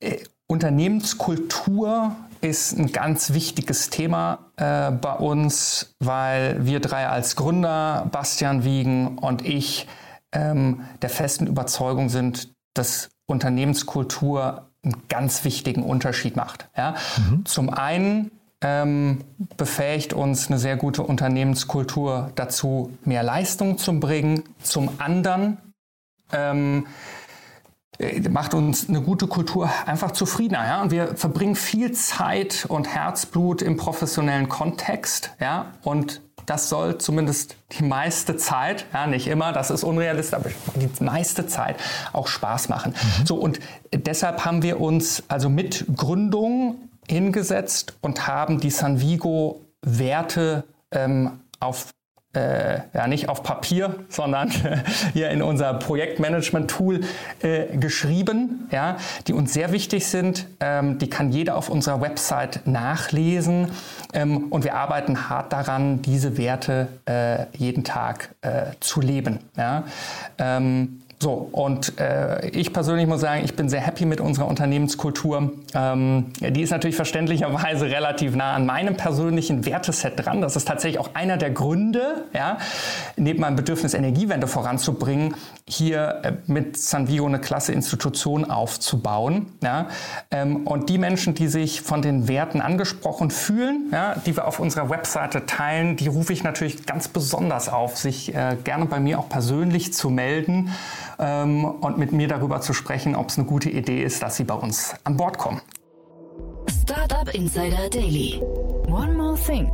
äh, 0.00 0.18
Unternehmenskultur 0.46 2.16
ist 2.40 2.78
ein 2.78 2.92
ganz 2.92 3.34
wichtiges 3.34 3.90
Thema 3.90 4.38
bei 4.56 5.12
uns, 5.18 5.94
weil 5.98 6.64
wir 6.64 6.80
drei 6.80 7.06
als 7.06 7.36
Gründer, 7.36 8.08
Bastian 8.10 8.64
Wiegen 8.64 9.18
und 9.18 9.44
ich, 9.44 9.86
ähm, 10.32 10.82
der 11.02 11.10
festen 11.10 11.46
Überzeugung 11.46 12.08
sind, 12.08 12.50
dass 12.74 13.10
Unternehmenskultur 13.28 14.68
einen 14.82 15.02
ganz 15.08 15.44
wichtigen 15.44 15.82
Unterschied 15.82 16.34
macht. 16.34 16.68
Ja? 16.76 16.94
Zum 17.44 17.70
einen 17.70 18.30
ähm, 18.60 19.20
befähigt 19.56 20.12
uns 20.12 20.48
eine 20.48 20.58
sehr 20.58 20.76
gute 20.76 21.02
Unternehmenskultur 21.02 22.32
dazu, 22.34 22.90
mehr 23.04 23.22
Leistung 23.22 23.78
zu 23.78 24.00
bringen. 24.00 24.42
Zum 24.62 24.90
anderen 24.98 25.58
ähm, 26.32 26.86
äh, 27.98 28.20
macht 28.28 28.54
uns 28.54 28.88
eine 28.88 29.02
gute 29.02 29.26
Kultur 29.26 29.70
einfach 29.86 30.12
zufriedener. 30.12 30.64
Ja? 30.64 30.82
Und 30.82 30.90
wir 30.90 31.14
verbringen 31.16 31.54
viel 31.54 31.92
Zeit 31.92 32.66
und 32.68 32.88
Herzblut 32.88 33.62
im 33.62 33.76
professionellen 33.76 34.48
Kontext. 34.48 35.32
Ja? 35.38 35.72
Und 35.82 36.22
das 36.48 36.68
soll 36.68 36.98
zumindest 36.98 37.56
die 37.78 37.84
meiste 37.84 38.36
Zeit, 38.36 38.86
ja, 38.92 39.06
nicht 39.06 39.26
immer, 39.26 39.52
das 39.52 39.70
ist 39.70 39.84
unrealistisch, 39.84 40.34
aber 40.34 40.50
die 40.76 41.04
meiste 41.04 41.46
Zeit 41.46 41.76
auch 42.12 42.26
Spaß 42.26 42.68
machen. 42.68 42.94
So, 43.24 43.36
und 43.36 43.60
deshalb 43.92 44.44
haben 44.44 44.62
wir 44.62 44.80
uns 44.80 45.22
also 45.28 45.48
mit 45.48 45.84
Gründung 45.94 46.88
hingesetzt 47.08 47.96
und 48.00 48.26
haben 48.26 48.60
die 48.60 48.70
Sanvigo-Werte 48.70 50.64
ähm, 50.92 51.40
auf 51.60 51.88
äh, 52.34 52.80
ja 52.92 53.06
nicht 53.06 53.28
auf 53.28 53.42
Papier, 53.42 53.94
sondern 54.08 54.50
hier 55.12 55.30
in 55.30 55.42
unser 55.42 55.74
Projektmanagement-Tool 55.74 57.00
äh, 57.40 57.76
geschrieben, 57.76 58.68
ja, 58.70 58.96
die 59.26 59.32
uns 59.32 59.52
sehr 59.52 59.72
wichtig 59.72 60.06
sind. 60.06 60.46
Ähm, 60.60 60.98
die 60.98 61.08
kann 61.08 61.32
jeder 61.32 61.56
auf 61.56 61.68
unserer 61.70 62.00
Website 62.00 62.66
nachlesen 62.66 63.70
ähm, 64.12 64.48
und 64.50 64.64
wir 64.64 64.74
arbeiten 64.74 65.28
hart 65.28 65.52
daran, 65.52 66.02
diese 66.02 66.36
Werte 66.36 66.88
äh, 67.06 67.46
jeden 67.56 67.84
Tag 67.84 68.34
äh, 68.42 68.66
zu 68.80 69.00
leben. 69.00 69.38
Ja. 69.56 69.84
Ähm, 70.38 71.00
so, 71.20 71.48
und 71.50 71.98
äh, 71.98 72.48
ich 72.50 72.72
persönlich 72.72 73.08
muss 73.08 73.22
sagen, 73.22 73.42
ich 73.44 73.56
bin 73.56 73.68
sehr 73.68 73.80
happy 73.80 74.04
mit 74.04 74.20
unserer 74.20 74.46
Unternehmenskultur. 74.46 75.50
Ähm, 75.74 76.26
die 76.40 76.62
ist 76.62 76.70
natürlich 76.70 76.94
verständlicherweise 76.94 77.86
relativ 77.86 78.36
nah 78.36 78.52
an 78.52 78.66
meinem 78.66 78.96
persönlichen 78.96 79.66
Werteset 79.66 80.12
dran. 80.14 80.40
Das 80.40 80.54
ist 80.54 80.68
tatsächlich 80.68 81.00
auch 81.00 81.14
einer 81.14 81.36
der 81.36 81.50
Gründe, 81.50 82.26
ja, 82.32 82.58
neben 83.16 83.40
meinem 83.40 83.56
Bedürfnis, 83.56 83.94
Energiewende 83.94 84.46
voranzubringen, 84.46 85.34
hier 85.66 86.20
äh, 86.22 86.32
mit 86.46 86.76
Sanvigo 86.76 87.26
eine 87.26 87.40
klasse 87.40 87.72
Institution 87.72 88.48
aufzubauen. 88.48 89.46
Ja. 89.60 89.88
Ähm, 90.30 90.68
und 90.68 90.88
die 90.88 90.98
Menschen, 90.98 91.34
die 91.34 91.48
sich 91.48 91.82
von 91.82 92.00
den 92.00 92.28
Werten 92.28 92.60
angesprochen 92.60 93.32
fühlen, 93.32 93.88
ja, 93.90 94.14
die 94.24 94.36
wir 94.36 94.46
auf 94.46 94.60
unserer 94.60 94.88
Webseite 94.88 95.46
teilen, 95.46 95.96
die 95.96 96.06
rufe 96.06 96.32
ich 96.32 96.44
natürlich 96.44 96.86
ganz 96.86 97.08
besonders 97.08 97.68
auf, 97.68 97.96
sich 97.96 98.32
äh, 98.36 98.56
gerne 98.62 98.86
bei 98.86 99.00
mir 99.00 99.18
auch 99.18 99.28
persönlich 99.28 99.92
zu 99.92 100.10
melden 100.10 100.70
ähm, 101.18 101.64
und 101.64 101.98
mit 101.98 102.12
mir 102.12 102.28
darüber 102.28 102.60
zu 102.60 102.72
sprechen, 102.72 103.14
ob 103.14 103.28
es 103.28 103.38
eine 103.38 103.46
gute 103.46 103.70
Idee 103.70 104.02
ist, 104.02 104.22
dass 104.22 104.36
sie 104.36 104.44
bei 104.44 104.54
uns 104.54 104.94
an 105.04 105.16
Bord 105.16 105.38
kommen. 105.38 105.60
Startup 106.82 107.32
Insider 107.34 107.88
Daily. 107.90 108.40
One 108.86 109.14
more 109.14 109.36
thing. 109.36 109.70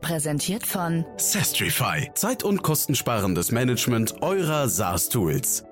Präsentiert 0.00 0.66
von 0.66 1.04
Sestrify. 1.18 2.10
Zeit- 2.14 2.42
und 2.42 2.62
kostensparendes 2.62 3.52
Management 3.52 4.22
eurer 4.22 4.68
SaaS-Tools. 4.68 5.64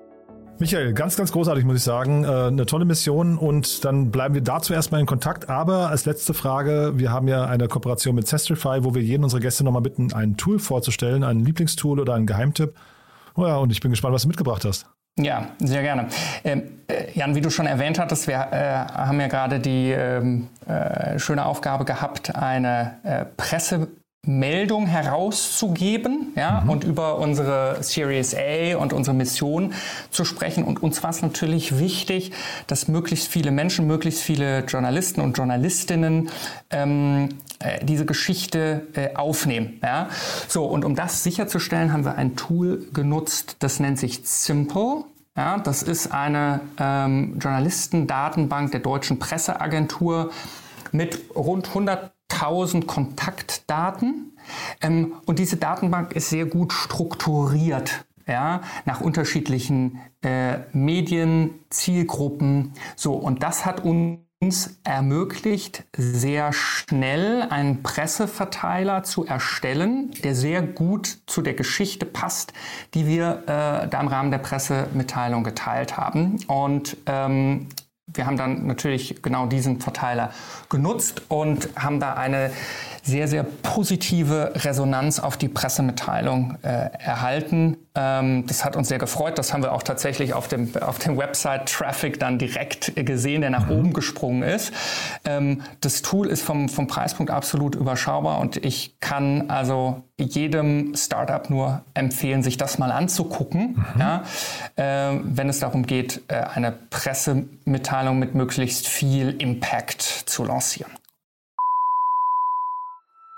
Michael, 0.59 0.93
ganz, 0.93 1.15
ganz 1.15 1.31
großartig, 1.31 1.63
muss 1.63 1.77
ich 1.77 1.83
sagen. 1.83 2.25
Äh, 2.25 2.27
Eine 2.27 2.65
tolle 2.65 2.83
Mission 2.83 3.37
und 3.37 3.85
dann 3.85 4.11
bleiben 4.11 4.33
wir 4.33 4.41
dazu 4.41 4.73
erstmal 4.73 4.99
in 4.99 5.07
Kontakt. 5.07 5.49
Aber 5.49 5.89
als 5.89 6.05
letzte 6.05 6.33
Frage, 6.33 6.93
wir 6.95 7.11
haben 7.11 7.29
ja 7.29 7.45
eine 7.45 7.69
Kooperation 7.69 8.13
mit 8.13 8.27
Sestrify, 8.27 8.83
wo 8.83 8.93
wir 8.93 9.01
jeden 9.01 9.23
unserer 9.23 9.39
Gäste 9.39 9.63
nochmal 9.63 9.81
bitten, 9.81 10.11
ein 10.13 10.35
Tool 10.35 10.59
vorzustellen, 10.59 11.23
ein 11.23 11.39
Lieblingstool 11.39 11.99
oder 11.99 12.13
einen 12.13 12.27
Geheimtipp. 12.27 12.73
Oh 13.35 13.45
ja, 13.45 13.57
und 13.57 13.71
ich 13.71 13.79
bin 13.79 13.91
gespannt, 13.91 14.13
was 14.13 14.23
du 14.23 14.27
mitgebracht 14.27 14.65
hast. 14.65 14.85
Ja, 15.17 15.49
sehr 15.59 15.81
gerne. 15.81 16.07
Ähm, 16.43 16.63
äh, 16.87 17.11
Jan, 17.13 17.35
wie 17.35 17.41
du 17.41 17.49
schon 17.49 17.65
erwähnt 17.65 17.99
hattest, 17.99 18.27
wir 18.27 18.35
äh, 18.51 18.93
haben 18.93 19.19
ja 19.19 19.27
gerade 19.27 19.59
die 19.59 19.91
ähm, 19.91 20.47
äh, 20.65 21.19
schöne 21.19 21.45
Aufgabe 21.45 21.83
gehabt, 21.83 22.35
eine 22.35 22.99
äh, 23.03 23.25
Pressemeldung 24.29 24.85
herauszugeben 24.85 26.33
ja, 26.35 26.63
und 26.67 26.83
über 26.83 27.17
unsere 27.17 27.77
Series 27.81 28.35
A 28.35 28.77
und 28.77 28.93
unsere 28.93 29.15
Mission 29.15 29.73
zu 30.11 30.23
sprechen. 30.23 30.63
Und 30.63 30.83
uns 30.83 31.01
war 31.01 31.09
es 31.09 31.23
natürlich 31.23 31.79
wichtig, 31.79 32.31
dass 32.67 32.87
möglichst 32.87 33.27
viele 33.27 33.49
Menschen, 33.49 33.87
möglichst 33.87 34.21
viele 34.21 34.65
Journalisten 34.65 35.21
und 35.21 35.35
Journalistinnen 35.35 36.29
ähm, 36.69 37.29
äh, 37.57 37.83
diese 37.83 38.05
Geschichte 38.05 38.85
äh, 38.93 39.15
aufnehmen. 39.15 39.79
Ja? 39.81 40.09
So, 40.47 40.65
und 40.65 40.85
um 40.85 40.93
das 40.93 41.23
sicherzustellen, 41.23 41.91
haben 41.91 42.05
wir 42.05 42.15
ein 42.15 42.35
Tool 42.35 42.87
genutzt, 42.93 43.55
das 43.59 43.79
nennt 43.79 43.97
sich 43.97 44.21
Simple. 44.25 45.05
Ja, 45.35 45.57
das 45.57 45.81
ist 45.81 46.11
eine 46.11 46.59
ähm, 46.77 47.39
Journalistendatenbank 47.39 48.71
der 48.71 48.81
deutschen 48.81 49.17
Presseagentur 49.17 50.31
mit 50.91 51.19
rund 51.35 51.73
100.000 52.29 52.85
Kontaktdaten. 52.85 54.37
Ähm, 54.81 55.13
und 55.25 55.39
diese 55.39 55.57
Datenbank 55.57 56.13
ist 56.13 56.29
sehr 56.29 56.45
gut 56.45 56.73
strukturiert. 56.73 58.05
Ja, 58.27 58.61
nach 58.85 59.01
unterschiedlichen 59.01 59.99
äh, 60.21 60.59
Medien, 60.71 61.55
Zielgruppen. 61.71 62.73
So, 62.95 63.13
und 63.13 63.41
das 63.41 63.65
hat 63.65 63.83
uns 63.83 64.79
ermöglicht, 64.83 65.85
sehr 65.97 66.53
schnell 66.53 67.41
einen 67.41 67.81
Presseverteiler 67.81 69.01
zu 69.01 69.25
erstellen, 69.25 70.11
der 70.23 70.35
sehr 70.35 70.61
gut 70.61 71.17
zu 71.25 71.41
der 71.41 71.55
Geschichte 71.55 72.05
passt, 72.05 72.53
die 72.93 73.07
wir 73.07 73.41
äh, 73.47 73.87
da 73.87 73.99
im 73.99 74.07
Rahmen 74.07 74.29
der 74.29 74.37
Pressemitteilung 74.37 75.43
geteilt 75.43 75.97
haben. 75.97 76.37
Und 76.45 76.97
ähm, 77.07 77.69
wir 78.13 78.25
haben 78.25 78.37
dann 78.37 78.67
natürlich 78.67 79.21
genau 79.21 79.45
diesen 79.45 79.79
Verteiler 79.79 80.31
genutzt 80.69 81.21
und 81.27 81.69
haben 81.75 81.99
da 81.99 82.13
eine 82.13 82.51
sehr, 83.03 83.27
sehr 83.27 83.43
positive 83.43 84.53
Resonanz 84.55 85.19
auf 85.19 85.37
die 85.37 85.47
Pressemitteilung 85.47 86.57
äh, 86.61 86.89
erhalten. 86.99 87.77
Ähm, 87.95 88.45
das 88.47 88.65
hat 88.65 88.75
uns 88.75 88.89
sehr 88.89 88.99
gefreut. 88.99 89.37
Das 89.37 89.53
haben 89.53 89.63
wir 89.63 89.73
auch 89.73 89.83
tatsächlich 89.83 90.33
auf 90.33 90.47
dem, 90.47 90.75
auf 90.77 90.99
dem 90.99 91.17
Website-Traffic 91.17 92.19
dann 92.19 92.37
direkt 92.37 92.93
gesehen, 92.95 93.41
der 93.41 93.49
nach 93.49 93.69
oben 93.69 93.93
gesprungen 93.93 94.43
ist. 94.43 94.73
Ähm, 95.25 95.61
das 95.81 96.01
Tool 96.01 96.27
ist 96.27 96.43
vom, 96.43 96.69
vom 96.69 96.87
Preispunkt 96.87 97.31
absolut 97.31 97.75
überschaubar 97.75 98.39
und 98.39 98.57
ich 98.57 98.99
kann 98.99 99.49
also 99.49 100.03
jedem 100.19 100.95
Startup 100.95 101.49
nur 101.49 101.81
empfehlen, 101.93 102.43
sich 102.43 102.57
das 102.57 102.77
mal 102.77 102.91
anzugucken, 102.91 103.83
ja, 103.97 104.23
äh, 104.75 105.19
wenn 105.23 105.49
es 105.49 105.59
darum 105.59 105.85
geht, 105.85 106.21
äh, 106.27 106.35
eine 106.35 106.71
Pressemitteilung 106.71 108.19
mit 108.19 108.35
möglichst 108.35 108.87
viel 108.87 109.35
Impact 109.39 110.01
zu 110.01 110.43
lancieren. 110.43 110.91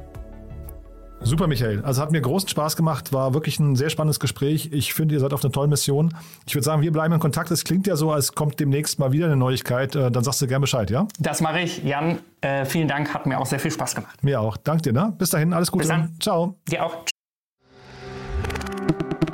Super, 1.22 1.46
Michael. 1.46 1.82
Also 1.84 2.00
hat 2.00 2.12
mir 2.12 2.20
großen 2.20 2.48
Spaß 2.48 2.76
gemacht, 2.76 3.12
war 3.12 3.34
wirklich 3.34 3.60
ein 3.60 3.76
sehr 3.76 3.90
spannendes 3.90 4.20
Gespräch. 4.20 4.70
Ich 4.72 4.94
finde, 4.94 5.14
ihr 5.14 5.20
seid 5.20 5.32
auf 5.32 5.44
einer 5.44 5.52
tollen 5.52 5.70
Mission. 5.70 6.14
Ich 6.46 6.54
würde 6.54 6.64
sagen, 6.64 6.82
wir 6.82 6.92
bleiben 6.92 7.12
in 7.12 7.20
Kontakt. 7.20 7.50
Es 7.50 7.64
klingt 7.64 7.86
ja 7.86 7.96
so, 7.96 8.10
als 8.10 8.34
kommt 8.34 8.58
demnächst 8.58 8.98
mal 8.98 9.12
wieder 9.12 9.26
eine 9.26 9.36
Neuigkeit. 9.36 9.94
Äh, 9.94 10.10
dann 10.10 10.24
sagst 10.24 10.40
du 10.40 10.46
gern 10.46 10.62
Bescheid, 10.62 10.90
ja? 10.90 11.06
Das 11.18 11.40
mache 11.40 11.60
ich. 11.60 11.84
Jan, 11.84 12.18
äh, 12.40 12.64
vielen 12.64 12.88
Dank. 12.88 13.12
Hat 13.12 13.26
mir 13.26 13.38
auch 13.38 13.46
sehr 13.46 13.60
viel 13.60 13.70
Spaß 13.70 13.94
gemacht. 13.94 14.24
Mir 14.24 14.40
auch. 14.40 14.56
Dank 14.56 14.82
dir, 14.82 14.92
ne? 14.92 15.14
Bis 15.18 15.30
dahin, 15.30 15.52
alles 15.52 15.70
Gute. 15.70 15.82
Bis 15.82 15.88
dann. 15.88 16.16
Ciao. 16.20 16.56
Dir 16.70 16.86
auch. 16.86 17.04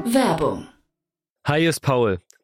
Werbung. 0.04 0.66
Hi, 1.46 1.64
ist 1.64 1.80
Paul, 1.80 2.18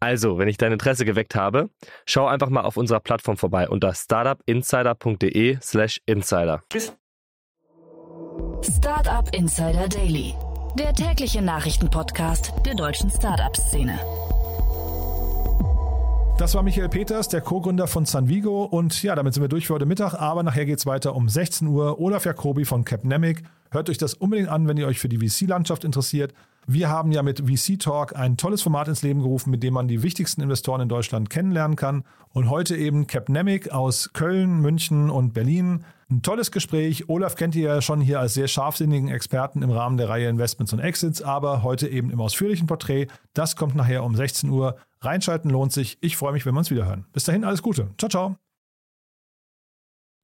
Also, 0.00 0.38
wenn 0.38 0.48
ich 0.48 0.58
dein 0.58 0.72
Interesse 0.72 1.04
geweckt 1.04 1.34
habe, 1.34 1.70
schau 2.04 2.26
einfach 2.26 2.50
mal 2.50 2.62
auf 2.62 2.76
unserer 2.76 3.00
Plattform 3.00 3.36
vorbei 3.36 3.68
unter 3.68 3.94
startupinsider.de/slash 3.94 6.00
insider. 6.06 6.62
Tschüss. 6.70 6.96
Startup 8.62 9.34
Insider 9.34 9.88
Daily, 9.88 10.34
der 10.78 10.92
tägliche 10.92 11.40
Nachrichtenpodcast 11.40 12.52
der 12.64 12.74
deutschen 12.74 13.10
Startup-Szene. 13.10 13.98
Das 16.38 16.54
war 16.54 16.62
Michael 16.62 16.90
Peters, 16.90 17.28
der 17.28 17.40
Co-Gründer 17.40 17.86
von 17.86 18.04
Sanvigo. 18.04 18.64
Und 18.64 19.02
ja, 19.02 19.14
damit 19.14 19.32
sind 19.32 19.42
wir 19.42 19.48
durch 19.48 19.66
für 19.66 19.74
heute 19.74 19.86
Mittag. 19.86 20.14
Aber 20.14 20.42
nachher 20.42 20.66
geht 20.66 20.78
es 20.78 20.84
weiter 20.84 21.16
um 21.16 21.30
16 21.30 21.66
Uhr. 21.68 21.98
Olaf 21.98 22.26
Jacobi 22.26 22.66
von 22.66 22.84
Capnemic. 22.84 23.42
Hört 23.70 23.90
euch 23.90 23.98
das 23.98 24.14
unbedingt 24.14 24.48
an, 24.48 24.68
wenn 24.68 24.76
ihr 24.76 24.86
euch 24.86 24.98
für 24.98 25.08
die 25.08 25.18
VC-Landschaft 25.18 25.84
interessiert. 25.84 26.32
Wir 26.68 26.88
haben 26.88 27.12
ja 27.12 27.22
mit 27.22 27.44
VC 27.46 27.78
Talk 27.78 28.16
ein 28.16 28.36
tolles 28.36 28.60
Format 28.60 28.88
ins 28.88 29.02
Leben 29.02 29.20
gerufen, 29.20 29.50
mit 29.50 29.62
dem 29.62 29.74
man 29.74 29.86
die 29.86 30.02
wichtigsten 30.02 30.42
Investoren 30.42 30.80
in 30.80 30.88
Deutschland 30.88 31.30
kennenlernen 31.30 31.76
kann. 31.76 32.02
Und 32.30 32.50
heute 32.50 32.76
eben 32.76 33.06
Capnemic 33.06 33.70
aus 33.70 34.10
Köln, 34.12 34.60
München 34.60 35.08
und 35.08 35.32
Berlin. 35.32 35.84
Ein 36.10 36.22
tolles 36.22 36.50
Gespräch. 36.50 37.08
Olaf 37.08 37.36
kennt 37.36 37.54
ihr 37.54 37.68
ja 37.68 37.82
schon 37.82 38.00
hier 38.00 38.18
als 38.18 38.34
sehr 38.34 38.48
scharfsinnigen 38.48 39.08
Experten 39.08 39.62
im 39.62 39.70
Rahmen 39.70 39.96
der 39.96 40.08
Reihe 40.08 40.28
Investments 40.28 40.72
und 40.72 40.80
Exits, 40.80 41.22
aber 41.22 41.62
heute 41.62 41.88
eben 41.88 42.10
im 42.10 42.20
ausführlichen 42.20 42.66
Porträt. 42.66 43.06
Das 43.32 43.54
kommt 43.54 43.76
nachher 43.76 44.02
um 44.02 44.16
16 44.16 44.50
Uhr. 44.50 44.76
Reinschalten 45.00 45.50
lohnt 45.50 45.72
sich. 45.72 45.98
Ich 46.00 46.16
freue 46.16 46.32
mich, 46.32 46.46
wenn 46.46 46.54
wir 46.54 46.58
uns 46.58 46.70
wieder 46.70 46.86
hören. 46.86 47.06
Bis 47.12 47.24
dahin 47.24 47.44
alles 47.44 47.62
Gute. 47.62 47.90
Ciao, 47.96 48.08
ciao. 48.08 48.45